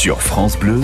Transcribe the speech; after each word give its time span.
Sur 0.00 0.22
France 0.22 0.58
Bleu, 0.58 0.80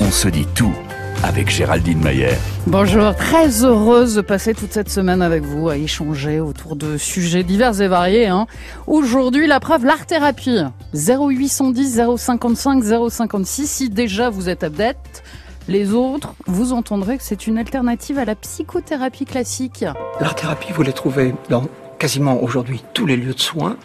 on 0.00 0.10
se 0.10 0.26
dit 0.26 0.44
tout 0.56 0.74
avec 1.22 1.48
Géraldine 1.48 2.02
Mayer. 2.02 2.34
Bonjour, 2.66 3.14
très 3.14 3.62
heureuse 3.64 4.16
de 4.16 4.22
passer 4.22 4.54
toute 4.54 4.72
cette 4.72 4.90
semaine 4.90 5.22
avec 5.22 5.44
vous 5.44 5.68
à 5.68 5.76
échanger 5.76 6.40
autour 6.40 6.74
de 6.74 6.96
sujets 6.96 7.44
divers 7.44 7.80
et 7.80 7.86
variés. 7.86 8.26
Hein. 8.26 8.48
Aujourd'hui, 8.88 9.46
la 9.46 9.60
preuve, 9.60 9.84
l'art-thérapie. 9.84 10.64
0810 10.94 12.00
055 12.16 12.82
056. 13.08 13.70
Si 13.70 13.88
déjà 13.88 14.30
vous 14.30 14.48
êtes 14.48 14.64
adepte, 14.64 15.22
les 15.68 15.92
autres, 15.92 16.34
vous 16.48 16.72
entendrez 16.72 17.18
que 17.18 17.22
c'est 17.22 17.46
une 17.46 17.58
alternative 17.58 18.18
à 18.18 18.24
la 18.24 18.34
psychothérapie 18.34 19.26
classique. 19.26 19.84
L'art-thérapie, 20.20 20.72
vous 20.72 20.82
les 20.82 20.92
trouvez 20.92 21.36
dans 21.50 21.68
quasiment 22.00 22.42
aujourd'hui 22.42 22.82
tous 22.94 23.06
les 23.06 23.16
lieux 23.16 23.34
de 23.34 23.40
soins. 23.40 23.76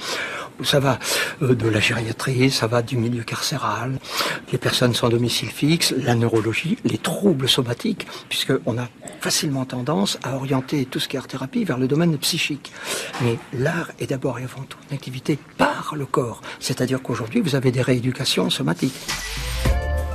Ça 0.63 0.79
va 0.79 0.99
euh, 1.41 1.55
de 1.55 1.67
la 1.67 1.79
gériatrie, 1.79 2.51
ça 2.51 2.67
va 2.67 2.81
du 2.81 2.97
milieu 2.97 3.23
carcéral, 3.23 3.99
les 4.51 4.57
personnes 4.57 4.93
sans 4.93 5.09
domicile 5.09 5.49
fixe, 5.49 5.93
la 5.97 6.15
neurologie, 6.15 6.77
les 6.83 6.97
troubles 6.97 7.49
somatiques, 7.49 8.07
puisqu'on 8.29 8.77
a 8.77 8.87
facilement 9.19 9.65
tendance 9.65 10.17
à 10.23 10.35
orienter 10.35 10.85
tout 10.85 10.99
ce 10.99 11.07
qui 11.07 11.15
est 11.15 11.19
art-thérapie 11.19 11.63
vers 11.63 11.77
le 11.77 11.87
domaine 11.87 12.17
psychique. 12.17 12.71
Mais 13.21 13.37
l'art 13.53 13.91
est 13.99 14.07
d'abord 14.07 14.39
et 14.39 14.43
avant 14.43 14.63
tout 14.63 14.77
une 14.89 14.95
activité 14.95 15.37
par 15.57 15.93
le 15.95 16.05
corps. 16.05 16.41
C'est-à-dire 16.59 17.01
qu'aujourd'hui, 17.01 17.41
vous 17.41 17.55
avez 17.55 17.71
des 17.71 17.81
rééducations 17.81 18.49
somatiques. 18.49 18.95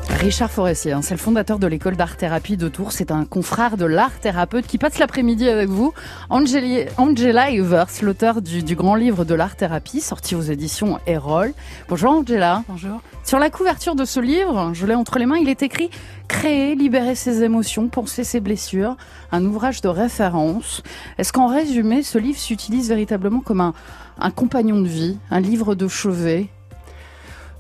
Richard 0.09 0.51
Forestier, 0.51 0.92
hein, 0.92 1.02
c'est 1.02 1.15
le 1.15 1.20
fondateur 1.20 1.59
de 1.59 1.66
l'école 1.66 1.96
d'art-thérapie 1.96 2.56
de 2.56 2.69
Tours. 2.69 2.92
C'est 2.92 3.10
un 3.10 3.24
confrère 3.24 3.77
de 3.77 3.84
l'art-thérapeute 3.84 4.66
qui 4.66 4.79
passe 4.79 4.98
l'après-midi 4.98 5.48
avec 5.48 5.69
vous. 5.69 5.92
Angela 6.30 7.51
Evers, 7.51 7.87
l'auteur 8.02 8.41
du, 8.41 8.77
grand 8.77 8.95
livre 8.95 9.24
de 9.24 9.34
l'art-thérapie, 9.34 10.01
sorti 10.01 10.34
aux 10.34 10.41
éditions 10.41 10.98
Erol. 11.06 11.52
Bonjour 11.88 12.12
Angela. 12.12 12.62
Bonjour. 12.69 13.01
Sur 13.24 13.38
la 13.38 13.51
couverture 13.51 13.95
de 13.95 14.05
ce 14.05 14.19
livre, 14.20 14.73
je 14.73 14.87
l'ai 14.87 14.95
entre 14.95 15.19
les 15.19 15.27
mains, 15.27 15.38
il 15.38 15.48
est 15.48 15.62
écrit 15.62 15.91
Créer, 16.29 16.74
libérer 16.74 17.15
ses 17.15 17.43
émotions, 17.43 17.88
penser 17.88 18.24
ses 18.24 18.41
blessures, 18.41 18.96
un 19.32 19.45
ouvrage 19.45 19.80
de 19.80 19.88
référence. 19.88 20.82
Est-ce 21.18 21.32
qu'en 21.32 21.46
résumé, 21.46 22.02
ce 22.02 22.18
livre 22.18 22.38
s'utilise 22.38 22.88
véritablement 22.88 23.41
comme 23.41 23.60
un, 23.60 23.74
un 24.18 24.30
compagnon 24.30 24.80
de 24.80 24.88
vie, 24.88 25.18
un 25.30 25.41
livre 25.41 25.74
de 25.74 25.88
chevet? 25.88 26.48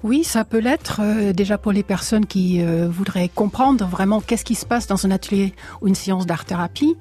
Oui, 0.02 0.24
ça 0.24 0.44
peut 0.44 0.58
l'être 0.58 1.00
euh, 1.02 1.32
déjà 1.32 1.58
pour 1.58 1.72
les 1.72 1.82
personnes 1.82 2.26
qui 2.26 2.60
euh, 2.60 2.88
voudraient 2.88 3.28
comprendre 3.28 3.86
vraiment 3.86 4.20
qu'est-ce 4.20 4.44
qui 4.44 4.54
se 4.54 4.66
passe 4.66 4.86
dans 4.86 5.06
un 5.06 5.10
atelier 5.10 5.54
ou 5.80 5.88
une 5.88 5.94
séance 5.94 6.26
d'art-thérapie 6.26 6.96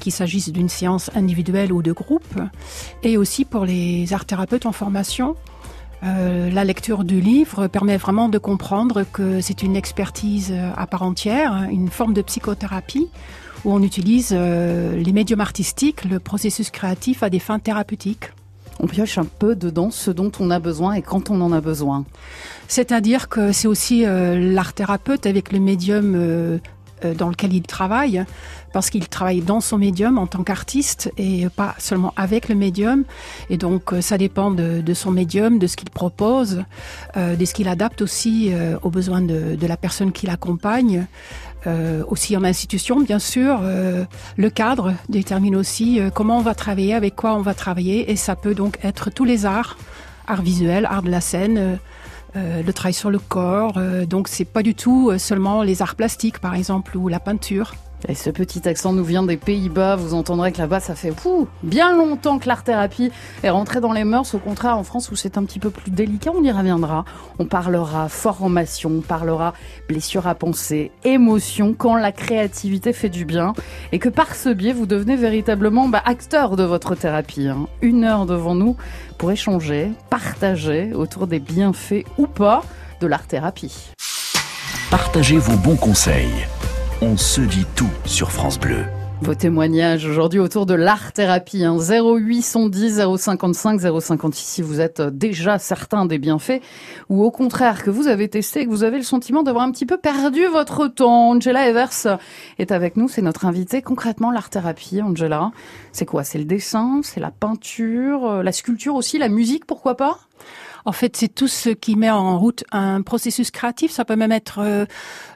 qu'il 0.00 0.12
s'agisse 0.12 0.50
d'une 0.50 0.68
séance 0.68 1.10
individuelle 1.14 1.72
ou 1.72 1.80
de 1.80 1.92
groupe, 1.92 2.40
et 3.04 3.16
aussi 3.16 3.44
pour 3.44 3.64
les 3.64 4.12
art-thérapeutes 4.12 4.66
en 4.66 4.72
formation. 4.72 5.36
Euh, 6.02 6.50
la 6.50 6.64
lecture 6.64 7.04
du 7.04 7.20
livre 7.20 7.68
permet 7.68 7.96
vraiment 7.96 8.28
de 8.28 8.38
comprendre 8.38 9.04
que 9.12 9.40
c'est 9.40 9.62
une 9.62 9.76
expertise 9.76 10.52
à 10.76 10.88
part 10.88 11.02
entière, 11.02 11.68
une 11.70 11.90
forme 11.90 12.12
de 12.12 12.22
psychothérapie 12.22 13.08
où 13.64 13.72
on 13.72 13.82
utilise 13.82 14.32
les 14.32 15.12
médiums 15.12 15.40
artistiques, 15.40 16.04
le 16.04 16.18
processus 16.18 16.70
créatif 16.70 17.22
à 17.22 17.30
des 17.30 17.38
fins 17.38 17.60
thérapeutiques 17.60 18.30
on 18.80 18.86
pioche 18.86 19.18
un 19.18 19.24
peu 19.24 19.54
dedans 19.54 19.90
ce 19.90 20.10
dont 20.10 20.32
on 20.40 20.50
a 20.50 20.58
besoin 20.58 20.94
et 20.94 21.02
quand 21.02 21.30
on 21.30 21.40
en 21.40 21.52
a 21.52 21.60
besoin. 21.60 22.04
C'est-à-dire 22.68 23.28
que 23.28 23.52
c'est 23.52 23.68
aussi 23.68 24.04
euh, 24.04 24.38
l'art 24.38 24.72
thérapeute 24.72 25.26
avec 25.26 25.52
le 25.52 25.60
médium 25.60 26.14
euh, 26.16 26.58
dans 27.04 27.28
lequel 27.28 27.52
il 27.52 27.62
travaille, 27.62 28.24
parce 28.72 28.90
qu'il 28.90 29.08
travaille 29.08 29.40
dans 29.40 29.60
son 29.60 29.78
médium 29.78 30.18
en 30.18 30.26
tant 30.26 30.42
qu'artiste 30.42 31.12
et 31.16 31.46
pas 31.48 31.74
seulement 31.78 32.12
avec 32.16 32.48
le 32.48 32.54
médium. 32.54 33.04
Et 33.50 33.56
donc 33.56 33.92
ça 34.00 34.18
dépend 34.18 34.50
de, 34.50 34.94
son 34.94 35.10
médium, 35.10 35.58
de 35.58 35.66
ce 35.66 35.76
qu'il 35.76 35.90
propose, 35.90 36.64
de 37.16 37.44
ce 37.44 37.54
qu'il 37.54 37.68
adapte 37.68 38.02
aussi 38.02 38.52
aux 38.82 38.90
besoins 38.90 39.20
de, 39.20 39.66
la 39.66 39.76
personne 39.76 40.12
qui 40.12 40.26
l'accompagne. 40.26 41.06
Euh, 41.66 42.02
aussi 42.08 42.36
en 42.36 42.44
institution, 42.44 43.00
bien 43.00 43.18
sûr. 43.18 43.60
Euh, 43.62 44.04
le 44.36 44.50
cadre 44.50 44.92
détermine 45.08 45.56
aussi 45.56 45.98
euh, 45.98 46.10
comment 46.10 46.38
on 46.38 46.42
va 46.42 46.54
travailler, 46.54 46.92
avec 46.92 47.16
quoi 47.16 47.34
on 47.34 47.40
va 47.40 47.54
travailler, 47.54 48.10
et 48.10 48.16
ça 48.16 48.36
peut 48.36 48.54
donc 48.54 48.78
être 48.84 49.10
tous 49.10 49.24
les 49.24 49.46
arts, 49.46 49.78
art 50.26 50.42
visuel, 50.42 50.84
art 50.84 51.02
de 51.02 51.10
la 51.10 51.22
scène, 51.22 51.78
le 52.34 52.72
travail 52.72 52.94
sur 52.94 53.10
le 53.10 53.18
corps. 53.18 53.78
donc 54.08 54.28
c'est 54.28 54.44
pas 54.44 54.62
du 54.62 54.74
tout 54.74 55.12
seulement 55.18 55.62
les 55.62 55.82
arts 55.82 55.94
plastiques, 55.94 56.38
par 56.38 56.54
exemple, 56.54 56.96
ou 56.96 57.08
la 57.08 57.20
peinture. 57.20 57.74
Et 58.08 58.14
ce 58.14 58.30
petit 58.30 58.68
accent 58.68 58.92
nous 58.92 59.04
vient 59.04 59.22
des 59.22 59.36
Pays-Bas. 59.36 59.96
Vous 59.96 60.14
entendrez 60.14 60.52
que 60.52 60.58
là-bas, 60.58 60.80
ça 60.80 60.94
fait 60.94 61.12
bien 61.62 61.96
longtemps 61.96 62.38
que 62.38 62.48
l'art-thérapie 62.48 63.10
est 63.42 63.50
rentrée 63.50 63.80
dans 63.80 63.92
les 63.92 64.04
mœurs. 64.04 64.34
Au 64.34 64.38
contraire, 64.38 64.76
en 64.76 64.84
France, 64.84 65.10
où 65.10 65.16
c'est 65.16 65.38
un 65.38 65.44
petit 65.44 65.58
peu 65.58 65.70
plus 65.70 65.90
délicat, 65.90 66.32
on 66.34 66.42
y 66.42 66.50
reviendra. 66.50 67.04
On 67.38 67.46
parlera 67.46 68.08
formation, 68.08 68.90
on 68.98 69.00
parlera 69.00 69.54
blessure 69.88 70.26
à 70.26 70.34
penser, 70.34 70.90
émotion, 71.04 71.74
quand 71.76 71.96
la 71.96 72.12
créativité 72.12 72.92
fait 72.92 73.08
du 73.08 73.24
bien. 73.24 73.54
Et 73.92 73.98
que 73.98 74.08
par 74.08 74.34
ce 74.34 74.50
biais, 74.50 74.72
vous 74.72 74.86
devenez 74.86 75.16
véritablement 75.16 75.88
bah, 75.88 76.02
acteur 76.04 76.56
de 76.56 76.64
votre 76.64 76.94
thérapie. 76.94 77.48
Hein. 77.48 77.66
Une 77.80 78.04
heure 78.04 78.26
devant 78.26 78.54
nous 78.54 78.76
pour 79.18 79.30
échanger, 79.30 79.90
partager 80.10 80.92
autour 80.92 81.26
des 81.26 81.38
bienfaits 81.38 82.04
ou 82.18 82.26
pas 82.26 82.62
de 83.00 83.06
l'art-thérapie. 83.06 83.92
Partagez 84.90 85.38
vos 85.38 85.56
bons 85.56 85.76
conseils 85.76 86.46
on 87.02 87.16
se 87.16 87.40
dit 87.40 87.66
tout 87.74 87.90
sur 88.04 88.30
France 88.30 88.58
Bleu. 88.58 88.84
Vos 89.22 89.34
témoignages 89.34 90.06
aujourd'hui 90.06 90.38
autour 90.38 90.66
de 90.66 90.74
l'art-thérapie, 90.74 91.64
hein, 91.64 91.78
0810 91.78 93.00
055 93.16 93.80
056 93.80 94.44
si 94.44 94.60
vous 94.60 94.80
êtes 94.80 95.00
déjà 95.00 95.58
certain 95.58 96.04
des 96.04 96.18
bienfaits 96.18 96.60
ou 97.08 97.22
au 97.22 97.30
contraire 97.30 97.82
que 97.82 97.90
vous 97.90 98.08
avez 98.08 98.28
testé 98.28 98.60
et 98.60 98.64
que 98.66 98.70
vous 98.70 98.84
avez 98.84 98.98
le 98.98 99.04
sentiment 99.04 99.42
d'avoir 99.42 99.64
un 99.64 99.70
petit 99.70 99.86
peu 99.86 99.96
perdu 99.96 100.44
votre 100.46 100.88
temps. 100.88 101.30
Angela 101.30 101.68
Evers 101.68 102.18
est 102.58 102.70
avec 102.70 102.96
nous, 102.96 103.08
c'est 103.08 103.22
notre 103.22 103.46
invitée. 103.46 103.80
Concrètement, 103.80 104.30
l'art-thérapie, 104.30 105.00
Angela, 105.00 105.52
c'est 105.92 106.06
quoi? 106.06 106.22
C'est 106.22 106.38
le 106.38 106.44
dessin, 106.44 107.00
c'est 107.02 107.20
la 107.20 107.30
peinture, 107.30 108.26
euh, 108.26 108.42
la 108.42 108.52
sculpture 108.52 108.94
aussi, 108.94 109.18
la 109.18 109.28
musique, 109.28 109.64
pourquoi 109.64 109.96
pas? 109.96 110.18
En 110.84 110.92
fait, 110.92 111.16
c'est 111.16 111.34
tout 111.34 111.48
ce 111.48 111.70
qui 111.70 111.96
met 111.96 112.10
en 112.10 112.38
route 112.38 112.64
un 112.72 113.02
processus 113.02 113.50
créatif. 113.50 113.90
Ça 113.90 114.04
peut 114.04 114.16
même 114.16 114.32
être 114.32 114.58
euh, 114.58 114.84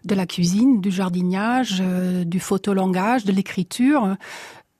de 0.04 0.14
la 0.14 0.26
cuisine, 0.26 0.80
du 0.80 0.90
jardinage, 0.90 1.78
euh, 1.80 2.24
du 2.24 2.40
photolangage, 2.40 3.24
de 3.24 3.32
l'écriture. 3.32 4.16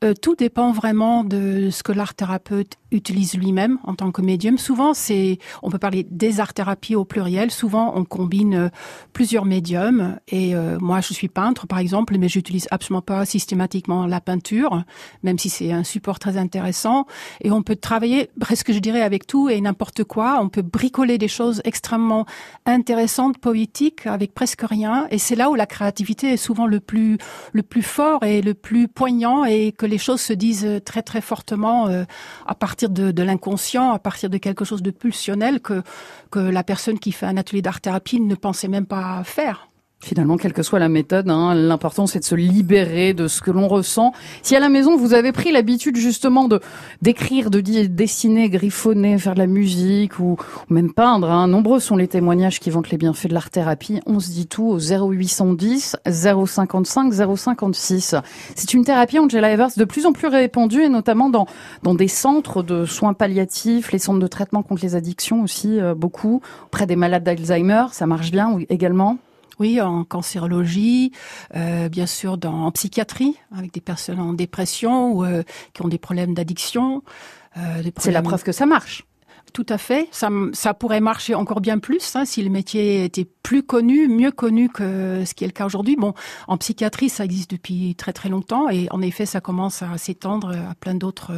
Euh, 0.04 0.14
tout 0.14 0.36
dépend 0.36 0.70
vraiment 0.70 1.24
de 1.24 1.70
ce 1.70 1.82
que 1.82 1.90
l'art 1.92 2.14
thérapeute 2.14 2.74
utilise 2.90 3.34
lui-même 3.34 3.78
en 3.84 3.94
tant 3.94 4.10
que 4.10 4.22
médium. 4.22 4.58
Souvent, 4.58 4.94
c'est, 4.94 5.38
on 5.62 5.70
peut 5.70 5.78
parler 5.78 6.06
des 6.10 6.40
art 6.40 6.54
thérapies 6.54 6.96
au 6.96 7.04
pluriel. 7.04 7.50
Souvent, 7.50 7.92
on 7.94 8.04
combine 8.04 8.54
euh, 8.54 8.68
plusieurs 9.12 9.44
médiums. 9.44 10.18
Et 10.28 10.54
euh, 10.54 10.78
moi, 10.80 11.00
je 11.00 11.12
suis 11.12 11.28
peintre, 11.28 11.66
par 11.66 11.78
exemple, 11.78 12.16
mais 12.18 12.28
j'utilise 12.28 12.66
absolument 12.70 13.02
pas 13.02 13.24
systématiquement 13.24 14.06
la 14.06 14.20
peinture, 14.20 14.84
même 15.22 15.38
si 15.38 15.50
c'est 15.50 15.72
un 15.72 15.84
support 15.84 16.18
très 16.18 16.36
intéressant. 16.36 17.06
Et 17.42 17.50
on 17.50 17.62
peut 17.62 17.76
travailler 17.76 18.30
presque, 18.40 18.72
je 18.72 18.78
dirais, 18.78 19.02
avec 19.02 19.26
tout 19.26 19.48
et 19.48 19.60
n'importe 19.60 20.04
quoi. 20.04 20.38
On 20.40 20.48
peut 20.48 20.62
bricoler 20.62 21.18
des 21.18 21.28
choses 21.28 21.60
extrêmement 21.64 22.24
intéressantes, 22.64 23.38
poétiques, 23.38 24.06
avec 24.06 24.32
presque 24.34 24.62
rien. 24.62 25.06
Et 25.10 25.18
c'est 25.18 25.36
là 25.36 25.50
où 25.50 25.54
la 25.54 25.66
créativité 25.66 26.32
est 26.32 26.36
souvent 26.36 26.66
le 26.66 26.80
plus, 26.80 27.18
le 27.52 27.62
plus 27.62 27.82
fort 27.82 28.24
et 28.24 28.40
le 28.40 28.54
plus 28.54 28.88
poignant 28.88 29.44
et 29.44 29.72
que 29.72 29.86
les 29.86 29.98
choses 29.98 30.20
se 30.20 30.32
disent 30.32 30.80
très 30.84 31.02
très 31.02 31.20
fortement 31.20 31.88
euh, 31.88 32.04
à 32.46 32.54
partir 32.54 32.77
de, 32.86 33.10
de 33.10 33.22
l'inconscient, 33.22 33.92
à 33.92 33.98
partir 33.98 34.30
de 34.30 34.38
quelque 34.38 34.64
chose 34.64 34.82
de 34.82 34.90
pulsionnel 34.90 35.60
que, 35.60 35.82
que 36.30 36.38
la 36.38 36.62
personne 36.62 36.98
qui 36.98 37.12
fait 37.12 37.26
un 37.26 37.36
atelier 37.36 37.62
d'art-thérapie 37.62 38.20
ne 38.20 38.34
pensait 38.34 38.68
même 38.68 38.86
pas 38.86 39.22
faire. 39.24 39.68
Finalement, 40.00 40.36
quelle 40.36 40.52
que 40.52 40.62
soit 40.62 40.78
la 40.78 40.88
méthode, 40.88 41.28
hein, 41.28 41.54
l'important 41.56 42.06
c'est 42.06 42.20
de 42.20 42.24
se 42.24 42.36
libérer 42.36 43.14
de 43.14 43.26
ce 43.26 43.40
que 43.40 43.50
l'on 43.50 43.66
ressent. 43.66 44.12
Si 44.42 44.54
à 44.54 44.60
la 44.60 44.68
maison 44.68 44.96
vous 44.96 45.12
avez 45.12 45.32
pris 45.32 45.50
l'habitude 45.50 45.96
justement 45.96 46.46
de 46.46 46.60
d'écrire, 47.02 47.50
de 47.50 47.60
dessiner, 47.60 48.48
griffonner, 48.48 49.18
faire 49.18 49.34
de 49.34 49.40
la 49.40 49.48
musique 49.48 50.20
ou, 50.20 50.36
même 50.70 50.92
peindre, 50.92 51.28
hein, 51.28 51.48
nombreux 51.48 51.80
sont 51.80 51.96
les 51.96 52.06
témoignages 52.06 52.60
qui 52.60 52.70
vantent 52.70 52.90
les 52.90 52.96
bienfaits 52.96 53.26
de 53.26 53.34
l'art 53.34 53.50
thérapie. 53.50 54.00
On 54.06 54.20
se 54.20 54.30
dit 54.30 54.46
tout 54.46 54.68
au 54.68 54.78
0810 54.78 55.96
055 56.06 57.12
056. 57.12 58.14
C'est 58.54 58.74
une 58.74 58.84
thérapie 58.84 59.18
Angela 59.18 59.50
Evers 59.50 59.70
de 59.76 59.84
plus 59.84 60.06
en 60.06 60.12
plus 60.12 60.28
répandue 60.28 60.82
et 60.82 60.88
notamment 60.88 61.28
dans 61.28 61.46
dans 61.82 61.94
des 61.94 62.08
centres 62.08 62.62
de 62.62 62.84
soins 62.84 63.14
palliatifs, 63.14 63.90
les 63.90 63.98
centres 63.98 64.20
de 64.20 64.28
traitement 64.28 64.62
contre 64.62 64.82
les 64.82 64.94
addictions 64.94 65.42
aussi 65.42 65.80
euh, 65.80 65.96
beaucoup 65.96 66.40
auprès 66.66 66.86
des 66.86 66.96
malades 66.96 67.24
d'Alzheimer. 67.24 67.86
Ça 67.90 68.06
marche 68.06 68.30
bien 68.30 68.58
également? 68.68 69.18
Oui, 69.58 69.80
en 69.80 70.04
cancérologie, 70.04 71.12
euh, 71.56 71.88
bien 71.88 72.06
sûr 72.06 72.38
dans, 72.38 72.66
en 72.66 72.70
psychiatrie, 72.70 73.36
avec 73.56 73.72
des 73.72 73.80
personnes 73.80 74.20
en 74.20 74.32
dépression 74.32 75.12
ou 75.12 75.24
euh, 75.24 75.42
qui 75.72 75.82
ont 75.82 75.88
des 75.88 75.98
problèmes 75.98 76.34
d'addiction. 76.34 77.02
Euh, 77.56 77.82
C'est 77.96 78.12
la 78.12 78.22
preuve 78.22 78.44
que 78.44 78.52
ça 78.52 78.66
marche. 78.66 79.04
Tout 79.54 79.66
à 79.70 79.78
fait. 79.78 80.08
Ça, 80.12 80.28
ça 80.52 80.74
pourrait 80.74 81.00
marcher 81.00 81.34
encore 81.34 81.62
bien 81.62 81.78
plus 81.78 82.14
hein, 82.14 82.26
si 82.26 82.42
le 82.42 82.50
métier 82.50 83.04
était 83.04 83.26
plus 83.42 83.62
connu, 83.62 84.06
mieux 84.06 84.30
connu 84.30 84.68
que 84.68 85.24
ce 85.24 85.34
qui 85.34 85.42
est 85.42 85.46
le 85.46 85.54
cas 85.54 85.64
aujourd'hui. 85.64 85.96
Bon, 85.96 86.12
en 86.48 86.58
psychiatrie, 86.58 87.08
ça 87.08 87.24
existe 87.24 87.50
depuis 87.50 87.94
très 87.96 88.12
très 88.12 88.28
longtemps 88.28 88.68
et 88.68 88.88
en 88.90 89.00
effet, 89.00 89.24
ça 89.24 89.40
commence 89.40 89.82
à 89.82 89.96
s'étendre 89.96 90.50
à 90.50 90.74
plein 90.74 90.94
d'autres 90.94 91.32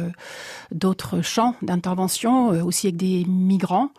d'autres 0.71 1.21
champs 1.21 1.55
d'intervention, 1.61 2.49
aussi 2.49 2.87
avec 2.87 2.97
des 2.97 3.23
migrants. 3.25 3.91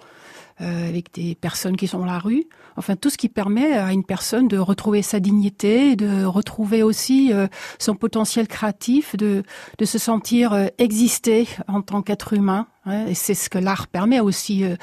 Avec 0.62 1.12
des 1.14 1.34
personnes 1.34 1.76
qui 1.76 1.86
sont 1.86 1.98
dans 1.98 2.06
la 2.06 2.18
rue. 2.18 2.44
Enfin, 2.76 2.96
tout 2.96 3.10
ce 3.10 3.18
qui 3.18 3.28
permet 3.28 3.72
à 3.72 3.92
une 3.92 4.04
personne 4.04 4.48
de 4.48 4.58
retrouver 4.58 5.02
sa 5.02 5.20
dignité, 5.20 5.96
de 5.96 6.24
retrouver 6.24 6.82
aussi 6.82 7.32
son 7.78 7.94
potentiel 7.94 8.48
créatif, 8.48 9.16
de, 9.16 9.42
de 9.78 9.84
se 9.84 9.98
sentir 9.98 10.68
exister 10.78 11.48
en 11.68 11.82
tant 11.82 12.02
qu'être 12.02 12.32
humain. 12.32 12.66
Et 12.90 13.14
c'est 13.14 13.34
ce 13.34 13.48
que 13.48 13.58
l'art 13.58 13.86
permet 13.86 14.18
aussi, 14.18 14.64
euh, 14.64 14.74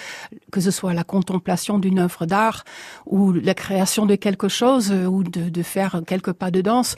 que 0.53 0.61
ce 0.61 0.71
soit 0.71 0.93
la 0.93 1.03
contemplation 1.03 1.79
d'une 1.79 1.99
œuvre 1.99 2.25
d'art 2.25 2.63
ou 3.05 3.33
la 3.33 3.53
création 3.53 4.05
de 4.05 4.15
quelque 4.15 4.47
chose 4.47 4.91
euh, 4.91 5.05
ou 5.05 5.23
de, 5.23 5.63
faire 5.63 6.01
quelques 6.07 6.31
pas 6.31 6.49
de 6.49 6.61
danse. 6.61 6.95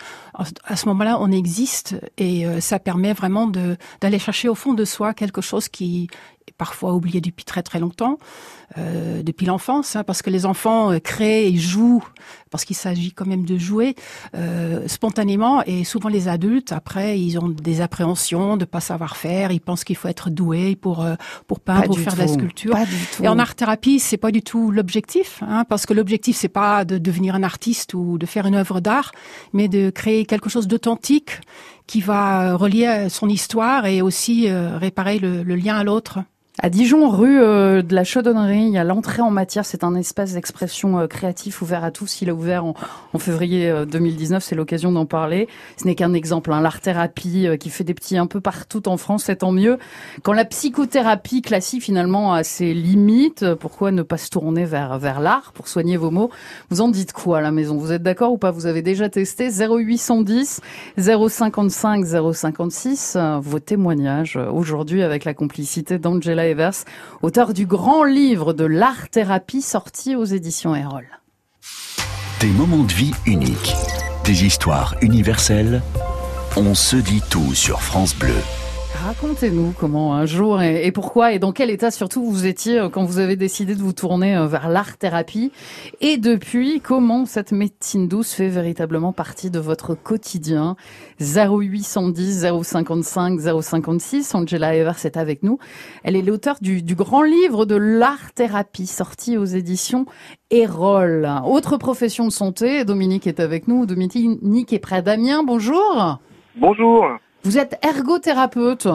À 0.63 0.75
ce 0.75 0.87
moment-là, 0.89 1.17
on 1.19 1.31
existe 1.31 1.95
et 2.17 2.45
euh, 2.45 2.59
ça 2.59 2.77
permet 2.77 3.13
vraiment 3.13 3.47
d'aller 3.47 4.19
chercher 4.19 4.47
au 4.47 4.53
fond 4.53 4.73
de 4.73 4.85
soi 4.85 5.15
quelque 5.15 5.41
chose 5.41 5.67
qui 5.69 6.07
parfois 6.57 6.93
oublié 6.93 7.21
depuis 7.21 7.43
très 7.43 7.63
très 7.63 7.79
longtemps, 7.79 8.19
depuis 8.77 9.47
l'enfance, 9.47 9.95
hein, 9.95 10.03
parce 10.03 10.21
que 10.21 10.29
les 10.29 10.45
enfants 10.45 10.91
créent 11.03 11.47
et 11.47 11.57
jouent, 11.57 12.03
parce 12.51 12.65
qu'il 12.65 12.75
s'agit 12.75 13.13
quand 13.13 13.25
même 13.25 13.45
de 13.45 13.57
jouer 13.57 13.95
euh, 14.35 14.87
spontanément, 14.87 15.63
et 15.65 15.83
souvent 15.83 16.09
les 16.09 16.27
adultes, 16.27 16.73
après, 16.73 17.19
ils 17.19 17.39
ont 17.39 17.49
des 17.49 17.81
appréhensions 17.81 18.57
de 18.57 18.65
pas 18.65 18.81
savoir 18.81 19.15
faire, 19.15 19.51
ils 19.51 19.61
pensent 19.61 19.83
qu'il 19.83 19.95
faut 19.95 20.09
être 20.09 20.29
doué 20.29 20.75
pour 20.75 21.03
euh, 21.03 21.15
pour 21.47 21.61
peindre 21.61 21.91
ou 21.91 21.95
faire 21.95 22.13
de 22.13 22.19
la 22.19 22.27
sculpture. 22.27 22.75
Et 23.23 23.27
en 23.27 23.39
art 23.39 23.55
thérapie, 23.55 23.99
c'est 23.99 24.17
pas 24.17 24.31
du 24.31 24.43
tout 24.43 24.69
l'objectif, 24.69 25.41
hein, 25.47 25.65
parce 25.67 25.85
que 25.85 25.93
l'objectif 25.93 26.35
c'est 26.37 26.49
pas 26.49 26.85
de 26.85 26.97
devenir 26.97 27.33
un 27.33 27.43
artiste 27.43 27.93
ou 27.93 28.17
de 28.17 28.25
faire 28.25 28.45
une 28.45 28.55
œuvre 28.55 28.81
d'art, 28.81 29.11
mais 29.53 29.67
de 29.67 29.89
créer 29.89 30.25
quelque 30.25 30.49
chose 30.49 30.67
d'authentique 30.67 31.39
qui 31.87 32.01
va 32.01 32.55
relier 32.55 33.07
son 33.09 33.27
histoire 33.27 33.85
et 33.85 34.01
aussi 34.01 34.49
réparer 34.51 35.19
le, 35.19 35.43
le 35.43 35.55
lien 35.55 35.77
à 35.77 35.83
l'autre. 35.83 36.19
À 36.59 36.69
Dijon, 36.69 37.09
rue 37.09 37.39
euh, 37.39 37.81
de 37.81 37.95
la 37.95 38.03
Chaudonnerie, 38.03 38.65
il 38.65 38.73
y 38.73 38.77
a 38.77 38.83
l'entrée 38.83 39.21
en 39.21 39.31
matière. 39.31 39.65
C'est 39.65 39.85
un 39.85 39.95
espace 39.95 40.33
d'expression 40.33 40.99
euh, 40.99 41.07
créatif 41.07 41.61
ouvert 41.61 41.85
à 41.85 41.91
tous. 41.91 42.21
Il 42.21 42.29
a 42.29 42.33
ouvert 42.33 42.65
en, 42.65 42.75
février 43.19 43.73
2019. 43.89 44.43
Euh, 44.43 44.45
c'est 44.45 44.55
l'occasion 44.55 44.91
d'en 44.91 45.05
parler. 45.05 45.47
Ce 45.77 45.85
n'est 45.85 45.95
qu'un 45.95 46.11
exemple. 46.11 46.51
Hein. 46.51 46.59
L'art-thérapie 46.59 47.47
qui 47.57 47.69
fait 47.69 47.85
des 47.85 47.93
petits 47.93 48.17
un 48.17 48.27
peu 48.27 48.41
partout 48.41 48.89
en 48.89 48.97
France, 48.97 49.23
c'est 49.23 49.37
tant 49.37 49.53
mieux. 49.53 49.79
Quand 50.23 50.33
la 50.33 50.43
psychothérapie 50.43 51.41
classique 51.41 51.83
finalement 51.83 52.33
a 52.33 52.43
ses 52.43 52.73
limites, 52.73 53.53
pourquoi 53.55 53.91
ne 53.91 54.01
pas 54.01 54.17
se 54.17 54.29
tourner 54.29 54.65
vers 54.65 54.99
vers 54.99 55.21
l'art 55.21 55.53
pour 55.53 55.69
soigner 55.69 55.95
vos 55.95 56.11
maux? 56.11 56.31
Vous 56.69 56.81
en 56.81 56.89
dites 56.89 57.13
quoi 57.13 57.37
à 57.37 57.41
la 57.41 57.51
maison? 57.51 57.77
Vous 57.77 57.93
êtes 57.93 58.03
d'accord 58.03 58.33
ou 58.33 58.37
pas? 58.37 58.51
Vous 58.51 58.65
avez 58.65 58.81
déjà 58.81 59.07
testé? 59.07 59.49
0810 59.49 60.59
055 60.97 62.05
056 62.33 63.17
vos 63.39 63.59
témoignages 63.59 64.35
aujourd'hui 64.35 65.01
avec 65.01 65.23
la 65.23 65.33
complicité 65.33 65.97
d'Angela 65.97 66.40
Auteur 67.21 67.53
du 67.53 67.65
grand 67.65 68.03
livre 68.03 68.53
de 68.53 68.65
l'art-thérapie 68.65 69.61
sorti 69.61 70.15
aux 70.15 70.25
éditions 70.25 70.75
Erol. 70.75 71.07
Des 72.39 72.47
moments 72.47 72.83
de 72.83 72.93
vie 72.93 73.13
uniques, 73.25 73.75
des 74.25 74.45
histoires 74.45 74.95
universelles. 75.01 75.81
On 76.57 76.73
se 76.75 76.97
dit 76.97 77.21
tout 77.29 77.53
sur 77.53 77.81
France 77.81 78.15
Bleu. 78.15 78.33
Racontez-nous 79.11 79.73
comment 79.77 80.15
un 80.15 80.25
jour 80.25 80.61
et, 80.61 80.89
pourquoi 80.93 81.33
et 81.33 81.39
dans 81.39 81.51
quel 81.51 81.69
état 81.69 81.91
surtout 81.91 82.23
vous 82.23 82.45
étiez 82.45 82.79
euh, 82.79 82.87
quand 82.87 83.03
vous 83.03 83.19
avez 83.19 83.35
décidé 83.35 83.75
de 83.75 83.81
vous 83.81 83.91
tourner 83.91 84.37
euh, 84.37 84.47
vers 84.47 84.69
l'art-thérapie 84.69 85.51
et 85.99 86.15
depuis 86.15 86.79
comment 86.79 87.25
cette 87.25 87.51
médecine 87.51 88.07
douce 88.07 88.31
fait 88.31 88.47
véritablement 88.47 89.11
partie 89.11 89.51
de 89.51 89.59
votre 89.59 89.95
quotidien? 89.95 90.77
0810 91.19 92.47
055 92.63 93.37
056, 93.61 94.33
Angela 94.33 94.75
Evers 94.75 95.05
est 95.05 95.17
avec 95.17 95.43
nous. 95.43 95.59
Elle 96.05 96.15
est 96.15 96.21
l'auteur 96.21 96.55
du, 96.61 96.81
grand 96.95 97.23
livre 97.23 97.65
de 97.65 97.75
l'art-thérapie 97.75 98.87
sorti 98.87 99.37
aux 99.37 99.43
éditions 99.43 100.05
Erol. 100.51 101.29
Autre 101.45 101.75
profession 101.75 102.27
de 102.27 102.31
santé, 102.31 102.85
Dominique 102.85 103.27
est 103.27 103.41
avec 103.41 103.67
nous. 103.67 103.85
Dominique 103.85 104.71
est 104.71 104.79
près 104.79 105.01
d'Amiens. 105.01 105.43
Bonjour. 105.43 106.19
Bonjour. 106.55 107.19
Vous 107.43 107.57
êtes 107.57 107.79
ergothérapeute 107.83 108.87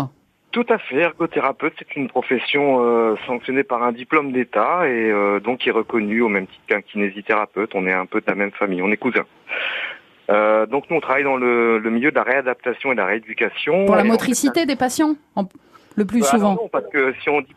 tout 0.53 0.65
à 0.71 0.79
fait, 0.79 0.97
ergothérapeute, 0.97 1.75
c'est 1.79 1.97
une 1.97 2.09
profession 2.09 2.79
euh, 2.81 3.15
sanctionnée 3.27 3.63
par 3.63 3.83
un 3.83 3.93
diplôme 3.93 4.33
d'État 4.33 4.89
et 4.89 5.11
euh, 5.11 5.39
donc 5.39 5.59
qui 5.59 5.69
est 5.69 5.73
reconnue 5.73 6.23
au 6.23 6.31
même 6.31 6.47
titre 6.47 6.63
qu'un 6.67 6.81
kinésithérapeute. 6.81 7.75
On 7.75 7.87
est 7.87 7.93
un 7.93 8.07
peu 8.07 8.23
de 8.23 8.25
la 8.27 8.35
même 8.35 8.53
famille, 8.53 8.81
on 8.81 8.91
est 8.91 8.97
cousins. 8.97 9.27
Euh, 10.31 10.65
donc 10.65 10.89
nous, 10.89 10.97
on 10.97 11.01
travaille 11.01 11.25
dans 11.25 11.37
le, 11.37 11.79
milieu 11.91 12.11
de 12.11 12.17
la 12.17 12.23
réadaptation 12.23 12.91
et 12.91 12.95
de 12.95 13.01
la 13.01 13.07
rééducation. 13.07 13.85
Pour 13.85 13.97
la 13.97 14.05
motricité 14.05 14.65
des 14.65 14.77
patients 14.77 15.17
le 15.97 16.05
plus 16.05 16.21
bah, 16.21 16.27
souvent 16.27 16.55
Non, 16.55 16.69
parce 16.69 16.87
que 16.89 17.15
si 17.23 17.31
on, 17.31 17.41
dit, 17.41 17.55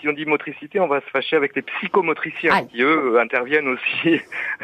si 0.00 0.08
on 0.08 0.12
dit 0.12 0.24
motricité, 0.24 0.78
on 0.80 0.86
va 0.86 1.00
se 1.00 1.10
fâcher 1.10 1.36
avec 1.36 1.54
les 1.56 1.62
psychomotriciens 1.62 2.64
qui, 2.66 2.80
eux, 2.80 3.18
interviennent 3.20 3.68
aussi 3.68 4.20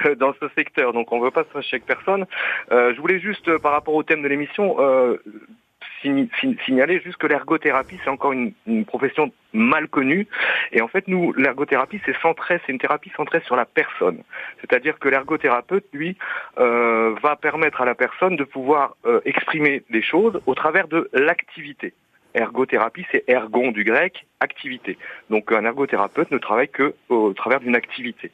dans 0.18 0.32
ce 0.40 0.48
secteur. 0.54 0.92
Donc 0.92 1.12
on 1.12 1.18
ne 1.18 1.24
veut 1.24 1.30
pas 1.30 1.44
se 1.44 1.50
fâcher 1.50 1.76
avec 1.76 1.86
personne. 1.86 2.26
Euh, 2.70 2.94
je 2.94 3.00
voulais 3.00 3.18
juste, 3.18 3.58
par 3.58 3.72
rapport 3.72 3.94
au 3.94 4.04
thème 4.04 4.22
de 4.22 4.28
l'émission, 4.28 4.76
euh, 4.78 5.16
signaler 6.00 7.00
juste 7.00 7.16
que 7.16 7.26
l'ergothérapie, 7.26 7.98
c'est 8.02 8.10
encore 8.10 8.32
une, 8.32 8.52
profession 8.86 9.32
mal 9.52 9.88
connue. 9.88 10.26
Et 10.72 10.80
en 10.80 10.88
fait, 10.88 11.08
nous, 11.08 11.32
l'ergothérapie, 11.32 12.00
c'est 12.04 12.16
centré, 12.20 12.60
c'est 12.64 12.72
une 12.72 12.78
thérapie 12.78 13.10
centrée 13.16 13.40
sur 13.46 13.56
la 13.56 13.64
personne. 13.64 14.22
C'est-à-dire 14.60 14.98
que 14.98 15.08
l'ergothérapeute, 15.08 15.86
lui, 15.92 16.16
euh, 16.58 17.14
va 17.22 17.36
permettre 17.36 17.80
à 17.80 17.84
la 17.84 17.94
personne 17.94 18.36
de 18.36 18.44
pouvoir 18.44 18.96
euh, 19.06 19.20
exprimer 19.24 19.82
des 19.90 20.02
choses 20.02 20.40
au 20.46 20.54
travers 20.54 20.88
de 20.88 21.08
l'activité. 21.12 21.94
Ergothérapie, 22.34 23.06
c'est 23.10 23.24
ergon 23.28 23.70
du 23.70 23.84
grec, 23.84 24.26
activité. 24.40 24.96
Donc 25.30 25.50
un 25.52 25.64
ergothérapeute 25.64 26.30
ne 26.30 26.38
travaille 26.38 26.68
que 26.68 26.94
au 27.08 27.32
travers 27.32 27.60
d'une 27.60 27.74
activité. 27.74 28.30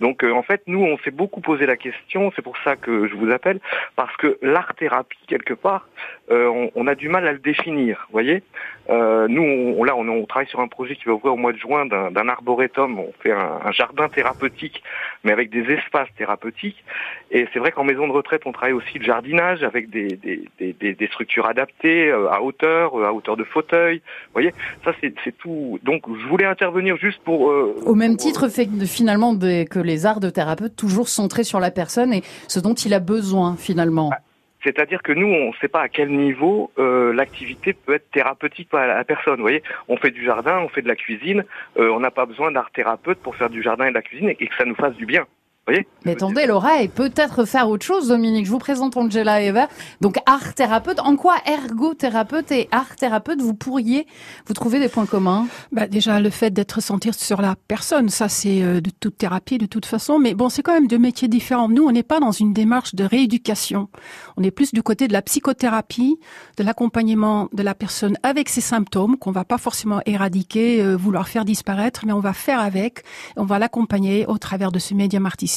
Donc 0.00 0.24
euh, 0.24 0.32
en 0.32 0.42
fait, 0.42 0.62
nous, 0.66 0.82
on 0.82 0.98
s'est 0.98 1.10
beaucoup 1.10 1.40
posé 1.40 1.66
la 1.66 1.76
question, 1.76 2.32
c'est 2.34 2.42
pour 2.42 2.56
ça 2.64 2.76
que 2.76 3.06
je 3.06 3.14
vous 3.14 3.30
appelle, 3.30 3.60
parce 3.96 4.16
que 4.16 4.38
l'art-thérapie, 4.42 5.18
quelque 5.28 5.54
part, 5.54 5.86
euh, 6.30 6.68
on, 6.74 6.86
a 6.86 6.94
du 6.94 7.08
mal 7.08 7.26
à 7.26 7.32
le 7.32 7.38
définir, 7.38 8.06
vous 8.08 8.12
voyez 8.12 8.42
euh, 8.88 9.28
Nous, 9.28 9.42
on, 9.42 9.84
là, 9.84 9.94
on, 9.94 10.24
travaille 10.26 10.48
sur 10.48 10.60
un 10.60 10.68
projet 10.68 10.96
qui 10.96 11.04
va 11.04 11.12
ouvrir 11.12 11.34
au 11.34 11.36
mois 11.36 11.52
de 11.52 11.58
juin 11.58 11.86
d'un 11.86 12.28
arboretum, 12.28 12.98
on 12.98 13.12
fait 13.20 13.32
un, 13.32 13.70
jardin 13.72 14.08
thérapeutique, 14.08 14.82
mais 15.22 15.32
avec 15.32 15.50
des 15.50 15.70
espaces 15.72 16.08
thérapeutiques. 16.16 16.82
Et 17.30 17.46
c'est 17.52 17.58
vrai 17.58 17.72
qu'en 17.72 17.84
maison 17.84 18.06
de 18.06 18.12
retraite, 18.12 18.42
on 18.46 18.52
travaille 18.52 18.72
aussi 18.72 18.98
le 18.98 19.04
jardinage 19.04 19.62
avec 19.62 19.90
des, 19.90 20.08
des, 20.16 20.48
des, 20.58 20.94
des 20.94 21.06
structures 21.08 21.46
adaptées, 21.46 22.10
à 22.10 22.42
hauteur, 22.42 22.96
à 23.04 23.12
hauteur 23.12 23.36
de 23.36 23.43
fauteuil. 23.44 23.98
Vous 23.98 24.32
voyez, 24.34 24.52
ça 24.84 24.92
c'est 25.00 25.36
tout. 25.38 25.78
Donc 25.82 26.02
je 26.06 26.26
voulais 26.28 26.46
intervenir 26.46 26.96
juste 26.96 27.20
pour. 27.24 27.50
Euh, 27.50 27.74
Au 27.84 27.94
même 27.94 28.16
titre, 28.16 28.48
fait, 28.48 28.68
finalement, 28.86 29.36
que 29.36 29.78
les 29.78 30.06
arts 30.06 30.20
de 30.20 30.30
thérapeute 30.30 30.76
toujours 30.76 31.08
centrés 31.08 31.44
sur 31.44 31.60
la 31.60 31.70
personne 31.70 32.12
et 32.12 32.22
ce 32.48 32.60
dont 32.60 32.74
il 32.74 32.94
a 32.94 33.00
besoin 33.00 33.56
finalement. 33.56 34.10
Ah, 34.12 34.18
c'est-à-dire 34.64 35.02
que 35.02 35.12
nous, 35.12 35.26
on 35.26 35.48
ne 35.48 35.56
sait 35.60 35.68
pas 35.68 35.82
à 35.82 35.88
quel 35.88 36.10
niveau 36.10 36.70
euh, 36.78 37.12
l'activité 37.12 37.74
peut 37.74 37.94
être 37.94 38.10
thérapeutique 38.10 38.70
pour 38.70 38.78
la 38.78 39.04
personne. 39.04 39.36
Vous 39.36 39.42
voyez, 39.42 39.62
on 39.88 39.96
fait 39.98 40.10
du 40.10 40.24
jardin, 40.24 40.60
on 40.60 40.68
fait 40.68 40.82
de 40.82 40.88
la 40.88 40.96
cuisine, 40.96 41.44
euh, 41.78 41.90
on 41.90 42.00
n'a 42.00 42.10
pas 42.10 42.24
besoin 42.24 42.50
d'art 42.50 42.70
thérapeute 42.72 43.18
pour 43.18 43.36
faire 43.36 43.50
du 43.50 43.62
jardin 43.62 43.86
et 43.86 43.90
de 43.90 43.94
la 43.94 44.02
cuisine 44.02 44.30
et 44.30 44.34
que 44.46 44.54
ça 44.56 44.64
nous 44.64 44.74
fasse 44.74 44.94
du 44.94 45.04
bien. 45.04 45.26
Mais 45.66 46.12
attendez, 46.12 46.44
Laura, 46.46 46.82
et 46.82 46.88
peut-être 46.88 47.46
faire 47.46 47.70
autre 47.70 47.86
chose, 47.86 48.08
Dominique. 48.08 48.44
Je 48.44 48.50
vous 48.50 48.58
présente 48.58 48.98
Angela 48.98 49.40
Eva. 49.40 49.68
Donc, 50.02 50.18
art 50.26 50.52
thérapeute. 50.54 51.00
En 51.00 51.16
quoi 51.16 51.36
ergothérapeute 51.46 52.52
et 52.52 52.68
art 52.70 52.96
thérapeute, 52.96 53.40
vous 53.40 53.54
pourriez 53.54 54.06
vous 54.46 54.52
trouver 54.52 54.78
des 54.78 54.90
points 54.90 55.06
communs? 55.06 55.46
Bah, 55.72 55.86
Déjà, 55.86 56.20
le 56.20 56.28
fait 56.28 56.50
d'être 56.50 56.82
sentir 56.82 57.14
sur 57.14 57.40
la 57.40 57.56
personne, 57.68 58.10
ça 58.10 58.28
c'est 58.28 58.62
euh, 58.62 58.82
de 58.82 58.90
toute 58.90 59.16
thérapie 59.16 59.56
de 59.56 59.64
toute 59.64 59.86
façon. 59.86 60.18
Mais 60.18 60.34
bon, 60.34 60.50
c'est 60.50 60.62
quand 60.62 60.74
même 60.74 60.86
deux 60.86 60.98
métiers 60.98 61.28
différents. 61.28 61.70
Nous, 61.70 61.84
on 61.84 61.92
n'est 61.92 62.02
pas 62.02 62.20
dans 62.20 62.32
une 62.32 62.52
démarche 62.52 62.94
de 62.94 63.04
rééducation. 63.04 63.88
On 64.36 64.42
est 64.42 64.50
plus 64.50 64.72
du 64.72 64.82
côté 64.82 65.08
de 65.08 65.14
la 65.14 65.22
psychothérapie, 65.22 66.18
de 66.58 66.64
l'accompagnement 66.64 67.48
de 67.54 67.62
la 67.62 67.74
personne 67.74 68.18
avec 68.22 68.50
ses 68.50 68.60
symptômes 68.60 69.16
qu'on 69.16 69.32
va 69.32 69.44
pas 69.44 69.58
forcément 69.58 70.00
éradiquer, 70.04 70.82
euh, 70.82 70.94
vouloir 70.94 71.26
faire 71.28 71.46
disparaître, 71.46 72.04
mais 72.04 72.12
on 72.12 72.20
va 72.20 72.34
faire 72.34 72.60
avec. 72.60 73.02
On 73.36 73.44
va 73.44 73.58
l'accompagner 73.58 74.26
au 74.26 74.36
travers 74.36 74.70
de 74.70 74.78
ce 74.78 74.92
médium 74.92 75.24
artistique 75.24 75.53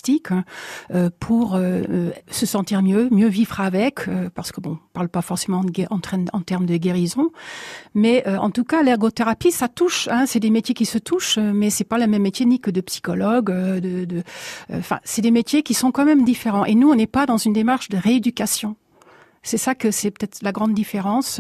euh, 0.94 1.10
pour 1.20 1.56
euh, 1.56 1.82
euh, 1.90 2.12
se 2.30 2.46
sentir 2.46 2.82
mieux, 2.82 3.10
mieux 3.12 3.28
vivre 3.28 3.60
avec, 3.62 4.02
parce 4.36 4.52
que 4.52 4.62
bon, 4.62 4.72
on 4.72 4.94
parle 4.94 5.10
pas 5.10 5.22
forcément 5.22 5.62
en, 5.90 6.00
en, 6.34 6.42
termes 6.42 6.66
de 6.66 6.78
guérison, 6.78 7.30
mais 7.94 8.28
en 8.28 8.50
tout 8.50 8.64
cas 8.64 8.84
l'ergothérapie, 8.84 9.52
ça 9.52 9.68
touche. 9.68 10.08
Hein, 10.10 10.26
c'est 10.26 10.40
des 10.40 10.50
métiers 10.50 10.76
qui 10.76 10.86
se 10.86 10.98
touchent, 10.98 11.38
mais 11.38 11.70
c'est 11.70 11.84
pas 11.84 11.98
la 11.98 12.08
même 12.08 12.22
métier 12.22 12.46
ni 12.46 12.60
que 12.60 12.72
de 12.72 12.82
psychologue. 12.82 13.52
De, 13.52 14.06
de, 14.06 14.24
enfin, 14.72 15.00
c'est 15.04 15.22
des 15.22 15.32
métiers 15.32 15.64
qui 15.64 15.74
sont 15.74 15.92
quand 15.92 16.06
même 16.06 16.24
différents. 16.24 16.66
Et 16.66 16.76
nous, 16.76 16.90
on 16.90 16.96
n'est 16.96 17.08
pas 17.08 17.26
dans 17.26 17.38
une 17.38 17.54
démarche 17.54 17.90
de 17.90 17.98
rééducation 17.98 18.76
C'est 19.48 19.58
ça 19.58 19.76
que 19.76 19.92
c'est 19.92 20.12
peut-être 20.12 20.40
la 20.42 20.52
grande 20.52 20.74
différence. 20.74 21.40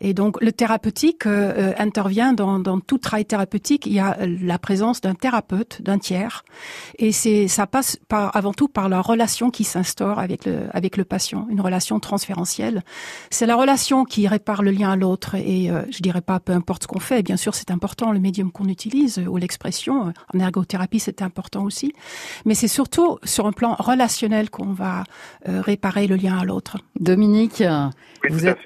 Et 0.00 0.14
donc 0.14 0.40
le 0.40 0.52
thérapeutique 0.52 1.26
euh, 1.26 1.74
intervient 1.76 2.32
dans, 2.32 2.58
dans, 2.58 2.80
tout 2.80 2.96
travail 2.96 3.26
thérapeutique. 3.26 3.84
Il 3.84 3.92
y 3.92 4.00
a 4.00 4.16
la 4.26 4.58
présence 4.58 5.02
d'un 5.02 5.14
thérapeute, 5.14 5.82
d'un 5.82 5.98
tiers, 5.98 6.44
et 6.98 7.12
c'est 7.12 7.48
ça 7.48 7.66
passe 7.66 7.98
par, 8.08 8.34
avant 8.34 8.54
tout 8.54 8.68
par 8.68 8.88
la 8.88 9.02
relation 9.02 9.50
qui 9.50 9.64
s'instaure 9.64 10.18
avec 10.18 10.46
le 10.46 10.60
avec 10.72 10.96
le 10.96 11.04
patient, 11.04 11.46
une 11.50 11.60
relation 11.60 12.00
transférentielle. 12.00 12.82
C'est 13.28 13.44
la 13.44 13.56
relation 13.56 14.06
qui 14.06 14.26
répare 14.26 14.62
le 14.62 14.70
lien 14.70 14.92
à 14.92 14.96
l'autre. 14.96 15.34
Et 15.34 15.70
euh, 15.70 15.82
je 15.90 16.00
dirais 16.00 16.22
pas 16.22 16.40
peu 16.40 16.52
importe 16.54 16.84
ce 16.84 16.88
qu'on 16.88 17.00
fait. 17.00 17.22
Bien 17.22 17.36
sûr, 17.36 17.54
c'est 17.54 17.70
important 17.70 18.12
le 18.12 18.18
médium 18.18 18.50
qu'on 18.50 18.68
utilise 18.68 19.18
ou 19.28 19.36
l'expression. 19.36 20.14
En 20.32 20.38
ergothérapie, 20.38 21.00
c'est 21.00 21.20
important 21.20 21.64
aussi. 21.64 21.92
Mais 22.46 22.54
c'est 22.54 22.68
surtout 22.68 23.18
sur 23.24 23.46
un 23.46 23.52
plan 23.52 23.76
relationnel 23.78 24.48
qu'on 24.48 24.72
va 24.72 25.04
euh, 25.48 25.60
réparer 25.60 26.06
le 26.06 26.16
lien 26.16 26.38
à 26.38 26.44
l'autre. 26.44 26.78
Dominique, 26.98 27.41
vous, 28.28 28.46
êtes, 28.46 28.58